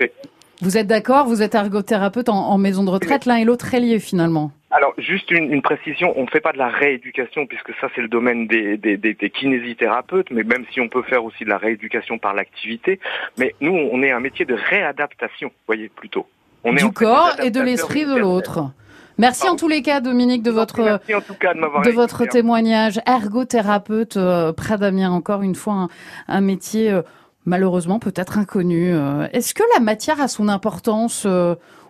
vous 0.61 0.78
êtes 0.78 0.87
d'accord 0.87 1.26
Vous 1.26 1.42
êtes 1.42 1.54
ergothérapeute 1.54 2.28
en, 2.28 2.59
maison 2.59 2.85
de 2.85 2.90
retraite, 2.90 3.26
l'un 3.26 3.37
et 3.37 3.45
l'autre 3.45 3.75
est 3.75 3.99
finalement. 3.99 4.52
Alors, 4.71 4.95
juste 4.99 5.30
une, 5.30 5.62
précision, 5.62 6.12
on 6.16 6.25
ne 6.25 6.30
fait 6.30 6.40
pas 6.40 6.52
de 6.52 6.59
la 6.59 6.68
rééducation, 6.68 7.47
puisque 7.47 7.73
ça 7.80 7.88
c'est 7.95 8.02
le 8.02 8.09
domaine 8.09 8.47
des, 8.47 8.76
des, 8.76 8.97
des, 8.97 9.30
kinésithérapeutes, 9.30 10.30
mais 10.30 10.42
même 10.42 10.64
si 10.73 10.80
on 10.80 10.88
peut 10.88 11.02
faire 11.02 11.25
aussi 11.25 11.45
de 11.45 11.49
la 11.49 11.59
rééducation 11.59 12.18
par 12.18 12.35
l'activité, 12.35 12.99
mais 13.38 13.54
nous, 13.61 13.73
on 13.73 14.02
est 14.02 14.11
un 14.11 14.21
métier 14.21 14.45
de 14.45 14.54
réadaptation, 14.54 15.50
voyez, 15.66 15.88
plutôt. 15.88 16.26
On 16.64 16.73
du 16.73 16.90
corps 16.90 17.37
et 17.42 17.50
de 17.50 17.61
l'esprit 17.61 18.06
de 18.06 18.16
l'autre. 18.16 18.71
Merci 19.18 19.49
en 19.49 19.56
tous 19.56 19.68
les 19.68 19.80
cas, 19.80 20.00
Dominique, 20.00 20.42
de 20.42 20.50
votre 20.50 20.83
de, 20.83 21.90
votre 21.90 22.26
témoignage. 22.26 23.00
Ergothérapeute 23.06 24.18
euh, 24.18 24.52
près 24.52 24.76
d'Amiens, 24.76 25.11
encore 25.11 25.42
une 25.42 25.54
fois, 25.54 25.88
un, 26.28 26.40
métier 26.42 26.90
euh, 26.90 27.02
malheureusement 27.46 27.98
peut-être 27.98 28.38
inconnu. 28.38 28.92
Euh. 28.92 29.26
Est-ce 29.32 29.54
que 29.54 29.62
la 29.74 29.80
matière 29.80 30.20
a 30.20 30.28
son 30.28 30.48
importance 30.48 31.26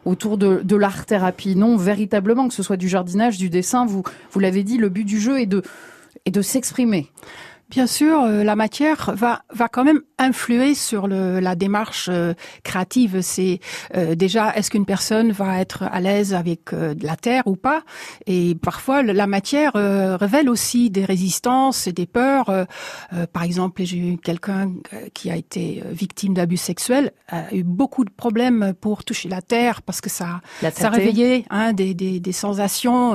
autour 0.04 0.38
de, 0.38 0.60
de 0.62 0.76
l'art-thérapie 0.76 1.56
Non, 1.56 1.76
véritablement, 1.76 2.48
que 2.48 2.54
ce 2.54 2.62
soit 2.62 2.76
du 2.76 2.88
jardinage, 2.88 3.36
du 3.36 3.50
dessin, 3.50 3.84
vous 3.84 4.04
vous 4.30 4.40
l'avez 4.40 4.62
dit, 4.62 4.78
le 4.78 4.88
but 4.88 5.04
du 5.04 5.20
jeu 5.20 5.40
est 5.40 5.46
de 5.46 5.62
est 6.24 6.30
de 6.30 6.42
s'exprimer. 6.42 7.10
Bien 7.68 7.88
sûr, 7.88 8.22
euh, 8.22 8.44
la 8.44 8.54
matière 8.54 9.12
va 9.14 9.42
va 9.52 9.68
quand 9.68 9.84
même 9.84 10.00
influer 10.18 10.74
sur 10.74 11.06
le, 11.06 11.40
la 11.40 11.54
démarche 11.54 12.08
euh, 12.10 12.34
créative. 12.62 13.20
C'est 13.22 13.60
euh, 13.96 14.14
déjà 14.14 14.54
est-ce 14.54 14.70
qu'une 14.70 14.86
personne 14.86 15.32
va 15.32 15.60
être 15.60 15.82
à 15.82 16.00
l'aise 16.00 16.34
avec 16.34 16.74
de 16.74 17.06
la 17.06 17.16
terre 17.16 17.42
ou 17.46 17.56
pas? 17.56 17.82
Et 18.26 18.54
parfois 18.54 19.02
la 19.02 19.26
matière 19.26 19.72
révèle 19.74 20.48
aussi 20.48 20.90
des 20.90 21.04
résistances 21.04 21.86
et 21.86 21.92
des 21.92 22.06
peurs. 22.06 22.66
par 23.32 23.42
exemple, 23.42 23.82
j'ai 23.84 23.98
eu 23.98 24.16
quelqu'un 24.16 24.72
qui 25.14 25.30
a 25.30 25.36
été 25.36 25.82
victime 25.90 26.34
d'abus 26.34 26.56
sexuels, 26.56 27.12
a 27.28 27.54
eu 27.54 27.62
beaucoup 27.62 28.04
de 28.04 28.10
problèmes 28.10 28.74
pour 28.80 29.04
toucher 29.04 29.28
la 29.28 29.42
terre 29.42 29.82
parce 29.82 30.00
que 30.00 30.10
ça 30.10 30.40
ça 30.72 30.90
réveillait 30.90 31.44
hein, 31.50 31.72
des, 31.72 31.94
des, 31.94 32.20
des 32.20 32.32
sensations, 32.32 33.14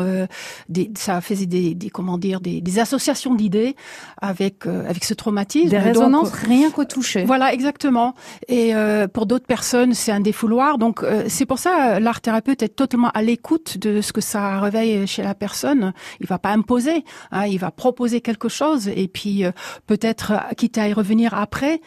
des, 0.70 0.92
ça 0.98 1.22
faisait 1.22 1.46
des, 1.46 1.76
des 1.76 1.90
comment 1.90 2.18
dire 2.18 2.42
des, 2.42 2.62
des 2.62 2.80
associations 2.80 3.36
d'idées 3.36 3.76
avec 4.22 4.42
avec 4.42 4.66
euh, 4.66 4.90
avec 4.90 5.04
ce 5.04 5.14
traumatisme. 5.14 5.70
Des 5.70 5.78
résonances 5.78 6.32
rien 6.32 6.72
qu'au 6.72 6.84
Voilà, 7.26 7.54
exactement. 7.54 8.16
Et 8.48 8.76
euh, 8.76 9.08
pour 9.08 9.26
d'autres 9.26 9.46
personnes, 9.46 9.94
c'est 9.94 10.12
un 10.12 10.20
défouloir. 10.20 10.78
Donc 10.78 11.04
euh, 11.04 11.26
c'est 11.28 11.46
pour 11.46 11.60
ça 11.60 12.00
l'art 12.00 12.22
thérapeute 12.22 12.64
est 12.64 12.70
totalement 12.70 13.10
à 13.12 13.22
l'écoute 13.22 13.78
de 13.78 14.02
ce 14.02 14.14
que 14.14 14.22
ça 14.22 14.60
réveille 14.60 15.08
chez 15.08 15.24
la 15.24 15.36
personne. 15.36 15.94
Il 16.20 16.28
va 16.28 16.40
pas 16.40 16.50
imposer, 16.52 17.04
hein, 17.32 17.46
il 17.46 17.60
va 17.60 17.72
proposer 17.72 18.22
quelque 18.22 18.50
chose 18.50 18.88
et 18.88 19.08
puis 19.08 19.44
peut-être 19.88 20.34
quitte 20.58 20.78
à 20.78 20.88
y 20.88 20.94
revenir 20.94 21.34
après 21.34 21.82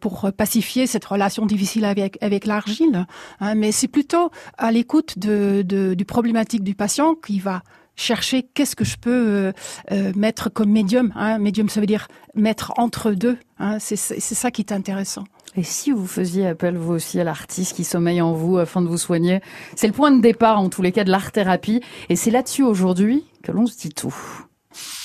pour 0.00 0.30
pacifier 0.36 0.86
cette 0.86 1.04
relation 1.04 1.46
difficile 1.46 1.84
avec 1.84 2.18
avec 2.22 2.46
l'argile. 2.46 3.06
Hein, 3.40 3.54
mais 3.54 3.72
c'est 3.72 3.88
plutôt 3.88 4.30
à 4.58 4.70
l'écoute 4.72 5.18
de, 5.18 5.62
de, 5.62 5.94
du 5.94 6.04
problématique 6.04 6.62
du 6.62 6.74
patient 6.74 7.14
qui 7.14 7.40
va 7.40 7.62
chercher 7.96 8.42
qu'est-ce 8.42 8.76
que 8.76 8.84
je 8.84 8.96
peux 8.96 9.10
euh, 9.10 9.52
euh, 9.92 10.12
mettre 10.16 10.50
comme 10.50 10.70
médium. 10.70 11.12
Hein. 11.16 11.38
Médium, 11.38 11.68
ça 11.68 11.80
veut 11.80 11.86
dire 11.86 12.08
mettre 12.34 12.72
entre 12.76 13.12
deux. 13.12 13.38
Hein. 13.58 13.78
C'est 13.78 13.96
ça 13.96 14.50
qui 14.50 14.62
est 14.62 14.72
intéressant. 14.72 15.24
Et 15.56 15.64
si 15.64 15.90
vous 15.90 16.06
faisiez 16.06 16.46
appel 16.46 16.76
vous 16.76 16.92
aussi 16.92 17.18
à 17.18 17.24
l'artiste 17.24 17.74
qui 17.74 17.84
sommeille 17.84 18.22
en 18.22 18.32
vous 18.32 18.58
afin 18.58 18.82
de 18.82 18.86
vous 18.86 18.98
soigner, 18.98 19.40
c'est 19.74 19.88
le 19.88 19.92
point 19.92 20.12
de 20.12 20.20
départ 20.20 20.60
en 20.60 20.68
tous 20.68 20.82
les 20.82 20.92
cas 20.92 21.04
de 21.04 21.10
l'art-thérapie. 21.10 21.82
Et 22.08 22.16
c'est 22.16 22.30
là-dessus 22.30 22.62
aujourd'hui 22.62 23.24
que 23.42 23.50
l'on 23.50 23.66
se 23.66 23.76
dit 23.76 23.90
tout. 23.90 24.14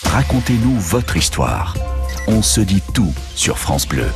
Racontez-nous 0.03 0.79
votre 0.79 1.17
histoire. 1.17 1.75
On 2.27 2.41
se 2.41 2.61
dit 2.61 2.83
tout 2.93 3.13
sur 3.35 3.57
France 3.57 3.87
Bleu. 3.87 4.07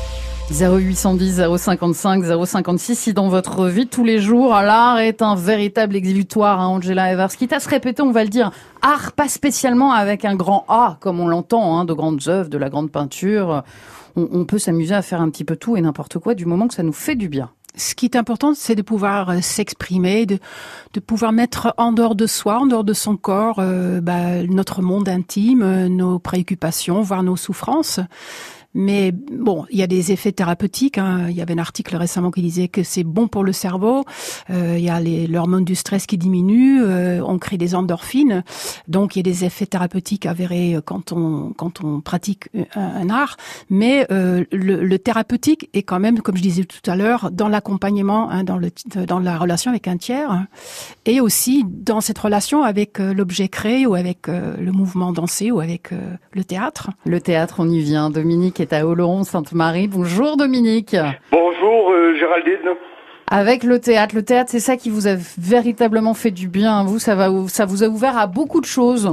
0810 0.52 1.44
055 1.58 2.24
056 2.46 2.96
si 2.96 3.14
dans 3.14 3.30
votre 3.30 3.68
vie 3.68 3.88
tous 3.88 4.04
les 4.04 4.20
jours 4.20 4.50
l'art 4.50 4.98
est 4.98 5.22
un 5.22 5.36
véritable 5.36 5.96
exutoire 5.96 6.60
à 6.60 6.64
hein, 6.64 6.68
Angela 6.68 7.12
Evers 7.14 7.30
quitte 7.30 7.54
à 7.54 7.60
se 7.60 7.70
répéter 7.70 8.02
on 8.02 8.12
va 8.12 8.24
le 8.24 8.30
dire. 8.30 8.52
Art 8.82 9.12
pas 9.12 9.28
spécialement 9.28 9.92
avec 9.92 10.26
un 10.26 10.36
grand 10.36 10.66
A 10.68 10.98
comme 11.02 11.20
on 11.20 11.28
l'entend 11.28 11.78
hein, 11.78 11.86
de 11.86 11.94
grandes 11.94 12.28
œuvres 12.28 12.50
de 12.50 12.58
la 12.58 12.70
grande 12.70 12.92
peinture. 12.92 13.64
On, 14.16 14.28
on 14.32 14.46
peut 14.46 14.58
s'amuser 14.58 14.96
à 14.96 15.04
faire 15.04 15.22
un 15.22 15.30
petit 15.30 15.44
peu 15.46 15.56
tout 15.56 15.78
et 15.78 15.82
n'importe 15.82 16.18
quoi 16.18 16.34
du 16.34 16.46
moment 16.46 16.68
que 16.68 16.74
ça 16.74 16.84
nous 16.84 16.94
fait 16.94 17.16
du 17.16 17.30
bien. 17.30 17.52
Ce 17.76 17.96
qui 17.96 18.06
est 18.06 18.16
important, 18.16 18.54
c'est 18.56 18.76
de 18.76 18.82
pouvoir 18.82 19.30
euh, 19.30 19.42
s'exprimer, 19.42 20.26
de, 20.26 20.40
de 20.94 21.00
pouvoir 21.00 21.32
mettre 21.32 21.74
en 21.78 21.92
dehors 21.92 22.16
de 22.16 22.26
soi, 22.26 22.60
en 22.60 22.66
dehors 22.66 22.84
de 22.84 22.94
son 22.94 23.16
corps, 23.16 23.60
euh, 23.60 24.02
bah, 24.02 24.44
notre 24.44 24.82
monde 24.82 25.08
intime, 25.08 25.62
euh, 25.62 25.88
nos 25.88 26.20
préoccupations, 26.20 27.02
voire 27.02 27.24
nos 27.24 27.38
souffrances. 27.38 28.00
Mais 28.74 29.12
bon, 29.12 29.66
il 29.70 29.80
y 29.80 29.84
a 29.84 29.88
des 29.88 30.12
effets 30.12 30.32
thérapeutiques. 30.32 30.98
Hein. 30.98 31.28
Il 31.30 31.36
y 31.36 31.42
avait 31.42 31.54
un 31.54 31.60
article 31.60 31.96
récemment 31.96 32.32
qui 32.32 32.42
disait 32.42 32.68
que 32.68 32.84
c'est 32.84 33.04
bon 33.04 33.28
pour 33.28 33.44
le 33.44 33.54
cerveau. 33.54 34.06
Euh, 34.50 34.76
il 34.78 34.84
y 34.84 34.90
a 34.90 35.00
l'hormone 35.28 35.66
du 35.66 35.76
stress 35.76 36.06
qui 36.06 36.18
diminue. 36.18 36.84
Euh, 36.84 37.22
on 37.26 37.40
crée 37.40 37.58
des 37.58 37.76
endorphines. 37.76 38.44
Donc 38.88 39.16
il 39.16 39.20
y 39.20 39.22
a 39.22 39.24
des 39.24 39.46
effets 39.46 39.66
thérapeutiques 39.66 40.26
avérés 40.26 40.78
quand 40.86 41.12
on 41.12 41.54
quand 41.56 41.84
on 41.84 42.02
pratique 42.02 42.50
un, 42.76 43.10
art. 43.10 43.38
Mais 43.70 44.08
euh, 44.12 44.44
le, 44.52 44.84
le, 44.84 45.00
thérapeutique 45.00 45.70
est 45.74 45.84
quand 45.84 46.00
même, 46.00 46.22
comme 46.22 46.38
je 46.38 46.42
disais 46.42 46.64
tout 46.64 46.90
à 46.90 46.96
l'heure, 46.96 47.32
dans 47.32 47.48
l'accompagnement, 47.48 48.30
hein, 48.30 48.44
dans 48.44 48.58
le 48.58 48.70
dans 49.08 49.20
la 49.20 49.38
relation 49.38 49.72
avec 49.72 49.88
un 49.88 49.98
tiers, 49.98 50.32
hein, 50.32 50.48
et 51.06 51.22
aussi 51.22 51.66
dans 51.68 52.02
cette 52.02 52.20
relation 52.20 52.64
avec 52.64 53.00
euh, 53.00 53.14
l'objet 53.14 53.48
créé 53.48 53.86
ou 53.86 53.96
avec 53.96 54.30
euh, 54.30 54.56
le 54.58 54.72
mouvement 54.72 55.12
dansé 55.12 55.52
ou 55.52 55.60
avec 55.60 55.92
le 55.92 56.44
théâtre. 56.44 56.90
Le 57.06 57.20
théâtre, 57.22 57.56
on 57.60 57.70
y 57.70 57.82
vient. 57.82 58.10
Dominique 58.10 58.59
est 58.62 58.74
à 58.74 58.86
Oloron-Sainte-Marie. 58.86 59.88
Bonjour 59.88 60.38
Dominique. 60.38 60.96
Bonjour 61.32 61.92
euh, 61.92 62.16
Géraldine. 62.16 62.76
Avec 63.32 63.64
le 63.64 63.80
théâtre, 63.80 64.16
le 64.16 64.24
théâtre, 64.24 64.50
c'est 64.52 64.60
ça 64.60 64.76
qui 64.76 64.90
vous 64.90 65.08
a 65.08 65.16
véritablement 65.38 66.14
fait 66.14 66.32
du 66.32 66.48
bien. 66.48 66.84
Vous, 66.84 67.00
ça 67.00 67.16
va, 67.16 67.30
ça 67.48 67.66
vous 67.66 67.84
a 67.84 67.88
ouvert 67.88 68.18
à 68.18 68.28
beaucoup 68.28 68.60
de 68.60 68.66
choses. 68.66 69.10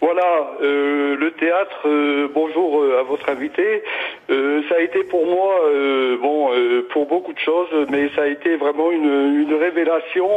Voilà, 0.00 0.50
euh, 0.62 1.16
le 1.16 1.30
théâtre, 1.32 1.86
euh, 1.86 2.28
bonjour 2.32 2.84
à 2.98 3.02
votre 3.02 3.28
invité. 3.30 3.82
ça 4.28 4.74
a 4.76 4.80
été 4.80 5.02
pour 5.04 5.26
moi, 5.26 5.54
bon, 6.20 6.50
pour 6.90 7.06
beaucoup 7.06 7.32
de 7.32 7.38
choses, 7.38 7.68
mais 7.90 8.10
ça 8.14 8.22
a 8.22 8.26
été 8.26 8.56
vraiment 8.56 8.90
une, 8.90 9.44
une 9.48 9.54
révélation. 9.54 10.28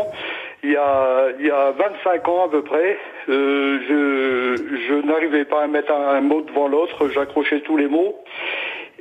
Il 0.63 0.71
y, 0.71 0.75
a, 0.75 1.29
il 1.39 1.45
y 1.47 1.49
a 1.49 1.71
25 1.71 2.27
ans 2.27 2.45
à 2.45 2.49
peu 2.49 2.61
près, 2.61 2.95
je, 3.27 4.55
je 4.87 5.07
n'arrivais 5.07 5.43
pas 5.43 5.63
à 5.63 5.67
mettre 5.67 5.91
un 5.91 6.21
mot 6.21 6.41
devant 6.41 6.67
l'autre, 6.67 7.09
j'accrochais 7.09 7.61
tous 7.61 7.77
les 7.77 7.87
mots. 7.87 8.15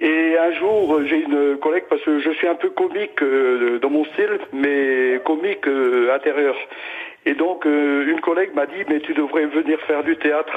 Et 0.01 0.35
un 0.39 0.53
jour, 0.59 1.01
j'ai 1.07 1.23
une 1.25 1.59
collègue, 1.59 1.85
parce 1.91 2.03
que 2.03 2.21
je 2.21 2.31
suis 2.31 2.49
un 2.49 2.55
peu 2.55 2.71
comique 2.71 3.23
euh, 3.23 3.79
dans 3.81 3.91
mon 3.91 4.05
style, 4.07 4.39
mais 4.55 5.21
comique 5.27 5.69
euh, 5.69 6.15
intérieur. 6.15 6.55
Et 7.27 7.35
donc, 7.35 7.67
euh, 7.67 8.11
une 8.11 8.21
collègue 8.21 8.55
m'a 8.55 8.65
dit, 8.65 8.83
mais 8.89 9.01
tu 9.01 9.13
devrais 9.13 9.45
venir 9.45 9.79
faire 9.87 10.03
du 10.03 10.17
théâtre. 10.17 10.53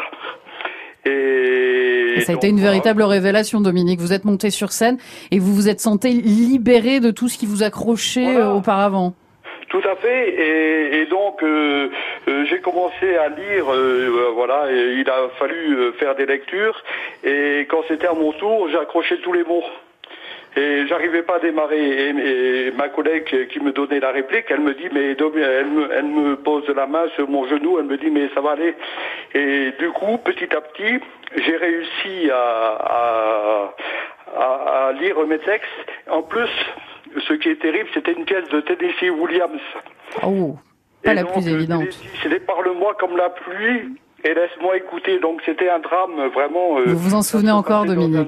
Et, 1.06 2.22
ça 2.22 2.32
a 2.32 2.36
été 2.36 2.48
une 2.48 2.62
véritable 2.62 3.04
révélation, 3.04 3.60
Dominique. 3.60 4.00
Vous 4.00 4.14
êtes 4.14 4.24
monté 4.24 4.50
sur 4.50 4.72
scène 4.72 4.98
et 5.30 5.40
vous 5.40 5.54
vous 5.54 5.68
êtes 5.68 5.82
senti 5.82 6.22
libéré 6.22 7.02
de 7.02 7.12
tout 7.12 7.28
ce 7.28 7.38
qui 7.38 7.46
vous 7.46 7.64
accrochait 7.64 8.42
auparavant. 8.44 9.14
Tout 9.74 9.82
à 9.90 9.96
fait. 9.96 11.00
Et, 11.02 11.06
donc 11.08 11.42
euh, 11.42 11.90
euh, 12.28 12.46
j'ai 12.46 12.60
commencé 12.60 13.18
à 13.18 13.28
lire. 13.30 13.74
Euh, 13.74 14.30
voilà. 14.36 14.72
Il 14.72 15.10
a 15.10 15.30
fallu 15.40 15.94
faire 15.94 16.14
des 16.14 16.28
lectures. 16.28 16.80
Et 17.24 17.66
quand 17.68 17.84
c'était 17.88 18.06
à 18.06 18.14
mon 18.14 18.34
tour, 18.34 18.70
j'ai 18.70 18.78
accroché 18.78 19.18
tous 19.22 19.34
les 19.34 19.44
mots. 19.44 19.64
Et 20.56 20.86
j'arrivais 20.86 21.24
pas 21.24 21.38
à 21.38 21.40
démarrer. 21.40 22.10
Et, 22.10 22.72
ma 22.78 22.90
collègue 22.90 23.48
qui 23.48 23.60
me 23.62 23.72
donnait 23.72 24.00
la 24.00 24.12
réplique, 24.12 24.46
elle 24.50 24.60
me 24.60 24.76
dit, 24.76 24.90
mais 24.92 25.16
elle 25.18 26.06
me, 26.06 26.36
pose 26.36 26.68
la 26.70 26.86
main 26.86 27.08
sur 27.16 27.28
mon 27.28 27.48
genou, 27.48 27.80
elle 27.80 27.86
me 27.86 27.98
dit, 27.98 28.12
mais 28.12 28.30
ça 28.36 28.42
va 28.42 28.52
aller. 28.52 28.76
Et 29.34 29.72
du 29.80 29.90
coup, 29.90 30.20
petit 30.20 30.56
à 30.56 30.62
petit, 30.62 31.00
j'ai 31.36 31.58
réussi 31.58 32.30
à, 32.32 33.74
à 34.38 34.92
lire 35.02 35.18
mes 35.26 35.40
textes. 35.40 35.68
En 36.12 36.22
plus, 36.22 36.52
ce 37.28 37.34
qui 37.34 37.50
est 37.50 37.62
terrible, 37.62 37.90
c'était 37.94 38.14
une 38.14 38.26
pièce 38.26 38.48
de 38.50 38.62
Tennessee 38.62 39.12
Williams. 39.20 39.62
Oh, 40.24 40.56
pas 41.04 41.14
la 41.14 41.26
plus 41.26 41.48
évidente. 41.48 41.90
C'était 42.22 42.40
Parle-moi 42.40 42.96
comme 43.00 43.18
la 43.18 43.30
pluie 43.30 43.98
et 44.24 44.34
laisse-moi 44.34 44.78
écouter. 44.78 45.20
Donc 45.20 45.42
c'était 45.46 45.70
un 45.70 45.80
drame 45.80 46.30
vraiment. 46.34 46.80
Euh, 46.80 46.86
vous 46.88 46.98
vous 46.98 47.16
en 47.16 47.22
souvenez 47.22 47.52
encore, 47.52 47.86
Dominique 47.86 48.22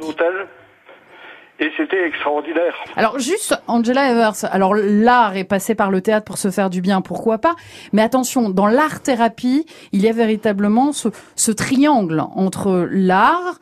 et 1.59 1.71
c'était 1.77 2.07
extraordinaire. 2.07 2.75
Alors 2.95 3.19
juste 3.19 3.55
Angela 3.67 4.11
Evers, 4.11 4.45
alors 4.51 4.75
l'art 4.75 5.37
est 5.37 5.45
passé 5.45 5.75
par 5.75 5.89
le 5.89 6.01
théâtre 6.01 6.25
pour 6.25 6.37
se 6.37 6.51
faire 6.51 6.69
du 6.69 6.81
bien, 6.81 7.01
pourquoi 7.01 7.37
pas? 7.37 7.55
Mais 7.93 8.01
attention, 8.01 8.49
dans 8.49 8.67
l'art 8.67 9.01
thérapie, 9.01 9.65
il 9.91 10.01
y 10.01 10.09
a 10.09 10.11
véritablement 10.11 10.91
ce, 10.91 11.09
ce 11.35 11.51
triangle 11.51 12.23
entre 12.35 12.87
l'art, 12.91 13.59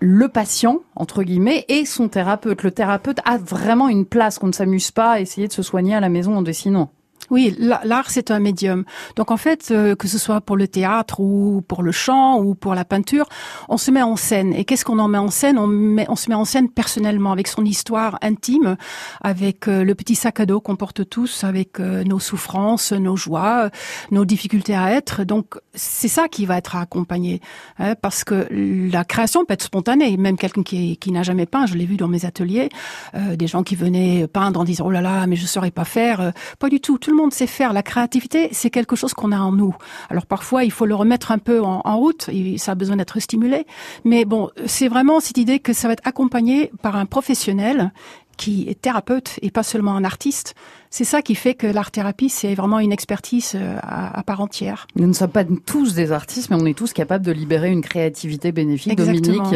le 0.00 0.28
patient, 0.28 0.80
entre 0.96 1.22
guillemets, 1.22 1.64
et 1.68 1.84
son 1.84 2.08
thérapeute. 2.08 2.62
Le 2.62 2.70
thérapeute 2.70 3.20
a 3.24 3.36
vraiment 3.36 3.88
une 3.88 4.06
place 4.06 4.38
qu'on 4.38 4.48
ne 4.48 4.52
s'amuse 4.52 4.90
pas 4.90 5.12
à 5.12 5.20
essayer 5.20 5.46
de 5.46 5.52
se 5.52 5.62
soigner 5.62 5.94
à 5.94 6.00
la 6.00 6.08
maison 6.08 6.36
en 6.36 6.42
dessinant. 6.42 6.90
Oui, 7.30 7.54
l'art 7.58 8.10
c'est 8.10 8.32
un 8.32 8.40
médium. 8.40 8.84
Donc 9.14 9.30
en 9.30 9.36
fait, 9.36 9.68
euh, 9.70 9.94
que 9.94 10.08
ce 10.08 10.18
soit 10.18 10.40
pour 10.40 10.56
le 10.56 10.66
théâtre 10.66 11.20
ou 11.20 11.62
pour 11.66 11.84
le 11.84 11.92
chant 11.92 12.40
ou 12.40 12.56
pour 12.56 12.74
la 12.74 12.84
peinture, 12.84 13.26
on 13.68 13.76
se 13.76 13.92
met 13.92 14.02
en 14.02 14.16
scène. 14.16 14.52
Et 14.52 14.64
qu'est-ce 14.64 14.84
qu'on 14.84 14.98
en 14.98 15.06
met 15.06 15.18
en 15.18 15.30
scène? 15.30 15.56
On, 15.58 16.16
se 16.16 16.28
met 16.28 16.34
en 16.34 16.44
scène 16.44 16.68
personnellement, 16.68 17.30
avec 17.30 17.46
son 17.46 17.64
histoire 17.64 18.18
intime, 18.20 18.76
avec 19.20 19.68
euh, 19.68 19.84
le 19.84 19.94
petit 19.94 20.16
sac 20.16 20.40
à 20.40 20.46
dos 20.46 20.60
qu'on 20.60 20.74
porte 20.74 21.08
tous, 21.08 21.44
avec 21.44 21.78
euh, 21.78 22.02
nos 22.02 22.18
souffrances, 22.18 22.92
nos 22.92 23.14
joies, 23.14 23.70
nos 24.10 24.24
difficultés 24.24 24.74
à 24.74 24.92
être. 24.92 25.22
Donc 25.22 25.56
c'est 25.72 26.08
ça 26.08 26.26
qui 26.26 26.46
va 26.46 26.58
être 26.58 26.74
accompagné, 26.74 27.40
hein, 27.78 27.94
parce 27.94 28.24
que 28.24 28.48
la 28.50 29.04
création 29.04 29.44
peut 29.44 29.54
être 29.54 29.62
spontanée. 29.62 30.16
Même 30.16 30.36
quelqu'un 30.36 30.64
qui, 30.64 30.98
n'a 31.12 31.22
jamais 31.22 31.46
peint, 31.46 31.66
je 31.66 31.74
l'ai 31.74 31.86
vu 31.86 31.96
dans 31.96 32.08
mes 32.08 32.24
ateliers, 32.24 32.68
des 33.14 33.46
gens 33.46 33.62
qui 33.62 33.74
venaient 33.76 34.26
peindre 34.26 34.60
en 34.60 34.64
disant 34.64 34.86
oh 34.86 34.90
là 34.90 35.00
là, 35.00 35.26
mais 35.26 35.36
je 35.36 35.46
saurais 35.46 35.70
pas 35.70 35.84
faire. 35.84 36.32
Pas 36.58 36.68
du 36.68 36.80
tout. 36.80 36.98
Monde 37.20 37.32
sait 37.32 37.46
faire. 37.46 37.72
La 37.72 37.82
créativité, 37.82 38.48
c'est 38.52 38.70
quelque 38.70 38.96
chose 38.96 39.14
qu'on 39.14 39.32
a 39.32 39.38
en 39.38 39.52
nous. 39.52 39.74
Alors 40.08 40.26
parfois, 40.26 40.64
il 40.64 40.72
faut 40.72 40.86
le 40.86 40.94
remettre 40.94 41.32
un 41.32 41.38
peu 41.38 41.60
en, 41.62 41.96
route. 41.96 42.28
Et 42.32 42.58
ça 42.58 42.72
a 42.72 42.74
besoin 42.74 42.96
d'être 42.96 43.20
stimulé. 43.20 43.66
Mais 44.04 44.24
bon, 44.24 44.50
c'est 44.66 44.88
vraiment 44.88 45.20
cette 45.20 45.38
idée 45.38 45.58
que 45.58 45.72
ça 45.72 45.88
va 45.88 45.92
être 45.94 46.06
accompagné 46.06 46.70
par 46.82 46.96
un 46.96 47.06
professionnel 47.06 47.92
qui 48.36 48.66
est 48.68 48.80
thérapeute 48.80 49.38
et 49.42 49.50
pas 49.50 49.62
seulement 49.62 49.94
un 49.96 50.04
artiste. 50.04 50.54
C'est 50.92 51.04
ça 51.04 51.22
qui 51.22 51.36
fait 51.36 51.54
que 51.54 51.68
l'art-thérapie, 51.68 52.28
c'est 52.28 52.52
vraiment 52.54 52.80
une 52.80 52.90
expertise 52.90 53.52
euh, 53.54 53.76
à, 53.80 54.24
part 54.24 54.40
entière. 54.40 54.88
Nous 54.96 55.06
ne 55.06 55.12
sommes 55.12 55.30
pas 55.30 55.44
tous 55.44 55.94
des 55.94 56.10
artistes, 56.10 56.50
mais 56.50 56.56
on 56.60 56.66
est 56.66 56.76
tous 56.76 56.92
capables 56.92 57.24
de 57.24 57.30
libérer 57.30 57.70
une 57.70 57.80
créativité 57.80 58.50
bénéfique. 58.50 58.96
Dominique, 58.96 59.54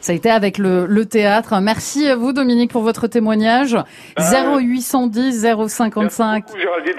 ça 0.00 0.12
a 0.12 0.14
été 0.14 0.30
avec 0.30 0.58
le, 0.58 0.86
le, 0.86 1.04
théâtre. 1.04 1.60
Merci 1.60 2.06
à 2.06 2.14
vous, 2.14 2.32
Dominique, 2.32 2.70
pour 2.70 2.82
votre 2.82 3.08
témoignage. 3.08 3.76
0810 4.16 5.44
055. 5.66 6.44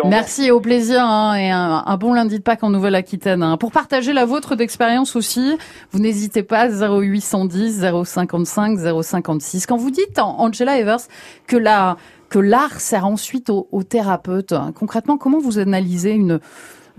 Merci, 0.04 0.52
au 0.52 0.60
plaisir 0.60 1.02
hein, 1.02 1.36
et 1.36 1.50
un, 1.50 1.98
bon 1.98 2.14
lundi 2.14 2.40
de 2.40 2.44
Pâques 2.44 2.64
en 2.66 2.70
Nouvelle-Aquitaine. 2.70 3.42
Hein. 3.42 3.56
Pour 3.56 3.72
partager 3.72 4.12
la 4.12 4.26
vôtre 4.26 4.56
d'expérience 4.56 5.16
aussi, 5.16 5.58
vous 5.92 6.00
n'hésitez 6.00 6.44
pas 6.44 6.68
0810 6.68 7.86
055 8.04 8.80
056. 9.02 9.66
Quand 9.66 9.78
vous 9.78 9.92
dites, 9.92 10.20
Angela 10.20 10.78
Evers, 10.78 11.00
que 11.48 11.56
la 11.56 11.96
que 12.30 12.40
l'art 12.40 12.80
sert 12.80 13.06
ensuite 13.06 13.50
au, 13.50 13.84
thérapeute. 13.84 14.54
Concrètement, 14.76 15.18
comment 15.18 15.40
vous 15.40 15.60
analysez 15.60 16.12
une, 16.12 16.40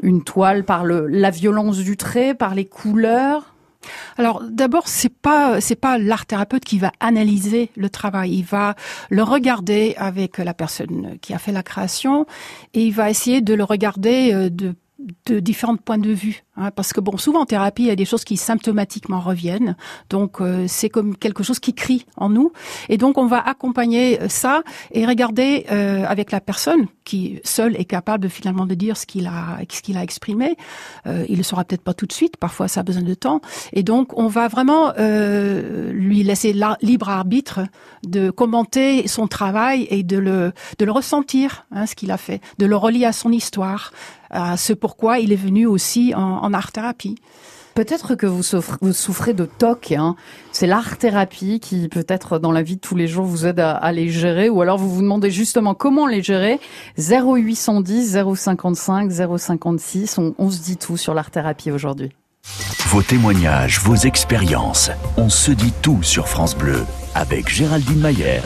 une 0.03 0.25
toile 0.25 0.65
par 0.65 0.85
le, 0.85 1.07
la 1.07 1.31
violence 1.31 1.79
du 1.79 1.97
trait, 1.97 2.35
par 2.35 2.55
les 2.55 2.65
couleurs? 2.65 3.55
Alors 4.17 4.43
d'abord, 4.43 4.89
c'est 4.89 5.15
pas 5.15 5.61
c'est 5.61 5.77
pas 5.77 5.99
l'art 5.99 6.27
thérapeute 6.27 6.65
qui 6.65 6.79
va 6.79 6.93
analyser 7.01 7.71
le 7.77 7.89
travail. 7.89 8.35
Il 8.35 8.45
va 8.45 8.75
le 9.09 9.23
regarder 9.23 9.95
avec 9.99 10.39
la 10.39 10.53
personne 10.53 11.17
qui 11.21 11.33
a 11.33 11.39
fait 11.39 11.53
la 11.53 11.63
création 11.63 12.27
et 12.75 12.85
il 12.85 12.93
va 12.93 13.09
essayer 13.09 13.41
de 13.41 13.55
le 13.55 13.65
regarder 13.65 14.33
euh, 14.35 14.51
de 14.51 14.75
de 15.27 15.39
différents 15.39 15.77
points 15.77 15.99
de 15.99 16.11
vue. 16.11 16.43
Hein, 16.59 16.73
parce 16.75 16.93
que 16.93 17.01
bon, 17.01 17.17
souvent 17.17 17.43
en 17.43 17.47
thérapie, 17.47 17.85
il 17.85 17.89
y 17.89 17.93
a 17.93 17.97
des 17.97 18.05
choses 18.05 18.25
qui 18.25 18.37
symptomatiquement 18.37 19.21
reviennent. 19.21 19.77
Donc 20.11 20.41
euh, 20.41 20.65
c'est 20.67 20.89
comme 20.89 21.17
quelque 21.17 21.45
chose 21.45 21.61
qui 21.61 21.73
crie 21.73 22.05
en 22.17 22.31
nous. 22.31 22.53
Et 22.89 22.97
donc 22.97 23.17
on 23.17 23.27
va 23.27 23.39
accompagner 23.39 24.21
euh, 24.21 24.29
ça 24.29 24.63
et 24.91 25.07
regarder 25.07 25.67
euh, 25.71 26.05
avec 26.07 26.33
la 26.33 26.41
personne 26.41 26.89
qui 27.05 27.41
seule 27.45 27.77
est 27.77 27.85
capable 27.85 28.29
finalement 28.29 28.67
de 28.67 28.75
dire 28.75 28.97
ce 28.97 29.07
qu'il 29.07 29.27
a, 29.29 29.59
ce 29.71 29.81
qu'il 29.83 29.97
a 29.97 30.03
exprimé. 30.03 30.57
il 31.07 31.39
le 31.39 31.43
saura 31.43 31.65
peut-être 31.65 31.83
pas 31.83 31.95
tout 31.95 32.05
de 32.05 32.13
suite. 32.13 32.37
Parfois 32.37 32.69
ça 32.69 32.81
a 32.81 32.83
besoin 32.83 33.03
de 33.03 33.15
temps. 33.15 33.41
Et 33.73 33.83
donc 33.83 34.19
on 34.19 34.27
va 34.27 34.49
vraiment 34.49 34.93
lui 34.99 36.23
laisser 36.23 36.53
la, 36.53 36.77
libre 36.83 37.09
arbitre 37.09 37.61
de 38.07 38.31
commenter 38.31 39.09
son 39.09 39.27
travail 39.27 39.87
et 39.91 40.03
de 40.03 40.19
le 40.19 40.53
de 40.79 40.85
le 40.85 40.93
ressentir, 40.93 41.67
hein, 41.73 41.87
ce 41.87 41.95
qu'il 41.95 42.11
a 42.11 42.19
fait, 42.19 42.43
de 42.59 42.67
le 42.67 42.77
relier 42.77 43.07
à 43.07 43.13
son 43.13 43.33
histoire, 43.33 43.93
à 44.29 44.59
ce 44.59 44.75
pourquoi 44.75 45.19
il 45.19 45.33
est 45.33 45.37
venu 45.37 45.65
aussi 45.65 46.15
en 46.15 46.48
en 46.48 46.48
art-thérapie. 46.55 47.17
Peut-être 47.75 48.17
que 48.17 48.27
vous 48.27 48.43
souffrez, 48.43 49.35
de 49.35 49.45
TOC. 49.45 49.93
Hein. 49.93 50.17
C'est 50.51 50.67
l'art-thérapie 50.67 51.61
qui, 51.61 51.89
peut-être 51.89 52.41
dans 52.41 52.51
la 52.51 52.63
vie 52.63 52.75
de 52.75 52.81
tous 52.81 52.97
les 52.97 53.07
jours, 53.07 53.25
vous 53.25 53.47
aide 53.47 53.61
à, 53.61 53.93
les 53.93 54.09
gérer. 54.09 54.49
Ou 54.49 54.63
alors 54.63 54.79
vous 54.79 54.91
vous 54.93 55.03
demandez 55.03 55.31
justement 55.31 55.75
comment 55.75 56.09
les 56.09 56.21
gérer. 56.21 56.59
0810 56.99 58.19
055 58.35 59.13
056. 59.39 60.19
On, 60.19 60.35
on 60.39 60.51
se 60.51 60.59
dit 60.59 60.77
tout 60.77 60.97
sur 60.97 61.15
l'art-thérapie 61.15 61.71
aujourd'hui. 61.71 62.11
Vos 62.89 63.03
témoignages, 63.03 63.79
vos 63.81 63.95
expériences. 63.95 64.91
On 65.17 65.29
se 65.29 65.53
dit 65.53 65.73
tout 65.81 66.03
sur 66.03 66.27
France 66.27 66.57
Bleu 66.57 66.85
avec 67.15 67.49
Géraldine 67.49 68.01
Mayer. 68.01 68.41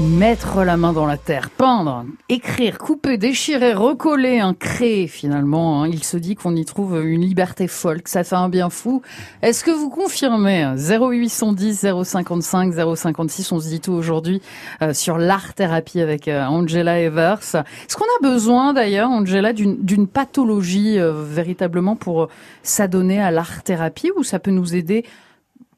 Mettre 0.00 0.62
la 0.62 0.76
main 0.76 0.92
dans 0.92 1.06
la 1.06 1.16
terre, 1.16 1.50
peindre, 1.50 2.04
écrire, 2.28 2.78
couper, 2.78 3.18
déchirer, 3.18 3.72
recoller, 3.72 4.38
un 4.38 4.54
créer 4.54 5.08
finalement. 5.08 5.82
Hein. 5.82 5.88
Il 5.88 6.04
se 6.04 6.16
dit 6.16 6.36
qu'on 6.36 6.54
y 6.54 6.64
trouve 6.64 7.04
une 7.04 7.22
liberté 7.22 7.66
folle, 7.66 8.02
que 8.02 8.10
ça 8.10 8.22
fait 8.22 8.36
un 8.36 8.48
bien 8.48 8.70
fou. 8.70 9.02
Est-ce 9.42 9.64
que 9.64 9.72
vous 9.72 9.90
confirmez 9.90 10.72
0810 10.76 11.84
055 12.04 12.74
056, 12.94 13.50
on 13.50 13.58
se 13.58 13.66
dit 13.66 13.80
tout 13.80 13.90
aujourd'hui 13.90 14.40
euh, 14.82 14.94
sur 14.94 15.18
l'art-thérapie 15.18 16.00
avec 16.00 16.28
euh, 16.28 16.44
Angela 16.44 17.00
Evers. 17.00 17.40
Est-ce 17.42 17.96
qu'on 17.96 18.04
a 18.04 18.22
besoin 18.22 18.74
d'ailleurs, 18.74 19.10
Angela, 19.10 19.52
d'une 19.52 20.06
pathologie 20.06 20.96
euh, 21.00 21.24
véritablement 21.24 21.96
pour 21.96 22.28
s'adonner 22.62 23.20
à 23.20 23.32
l'art-thérapie 23.32 24.12
ou 24.16 24.22
ça 24.22 24.38
peut 24.38 24.52
nous 24.52 24.76
aider 24.76 25.04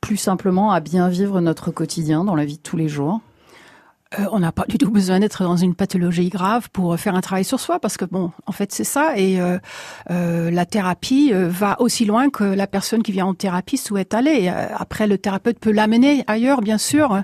plus 0.03 0.19
simplement 0.19 0.73
à 0.73 0.81
bien 0.81 1.09
vivre 1.09 1.41
notre 1.41 1.71
quotidien 1.71 2.23
dans 2.23 2.35
la 2.35 2.45
vie 2.45 2.59
de 2.59 2.63
tous 2.63 2.77
les 2.77 2.89
jours? 2.89 3.23
Euh, 4.19 4.27
on 4.33 4.41
n'a 4.41 4.51
pas 4.51 4.65
du 4.69 4.77
tout 4.77 4.91
besoin 4.91 5.21
d'être 5.21 5.45
dans 5.45 5.57
une 5.57 5.77
pathologie 5.77 6.31
grave 6.31 6.69
pour 6.73 6.99
faire 6.99 7.15
un 7.15 7.21
travail 7.21 7.45
sur 7.45 7.61
soi, 7.61 7.79
parce 7.79 7.97
que 7.97 8.05
bon, 8.05 8.33
en 8.47 8.51
fait, 8.51 8.73
c'est 8.73 8.85
ça. 8.85 9.17
Et 9.17 9.41
euh, 9.41 9.59
euh, 10.11 10.51
la 10.51 10.67
thérapie 10.67 11.33
va 11.33 11.81
aussi 11.81 12.05
loin 12.05 12.29
que 12.29 12.43
la 12.43 12.67
personne 12.67 13.05
qui 13.05 13.13
vient 13.13 13.27
en 13.27 13.35
thérapie 13.35 13.77
souhaite 13.77 14.13
aller. 14.13 14.49
Après, 14.49 15.07
le 15.07 15.17
thérapeute 15.17 15.61
peut 15.61 15.71
l'amener 15.71 16.25
ailleurs, 16.27 16.61
bien 16.61 16.79
sûr. 16.79 17.23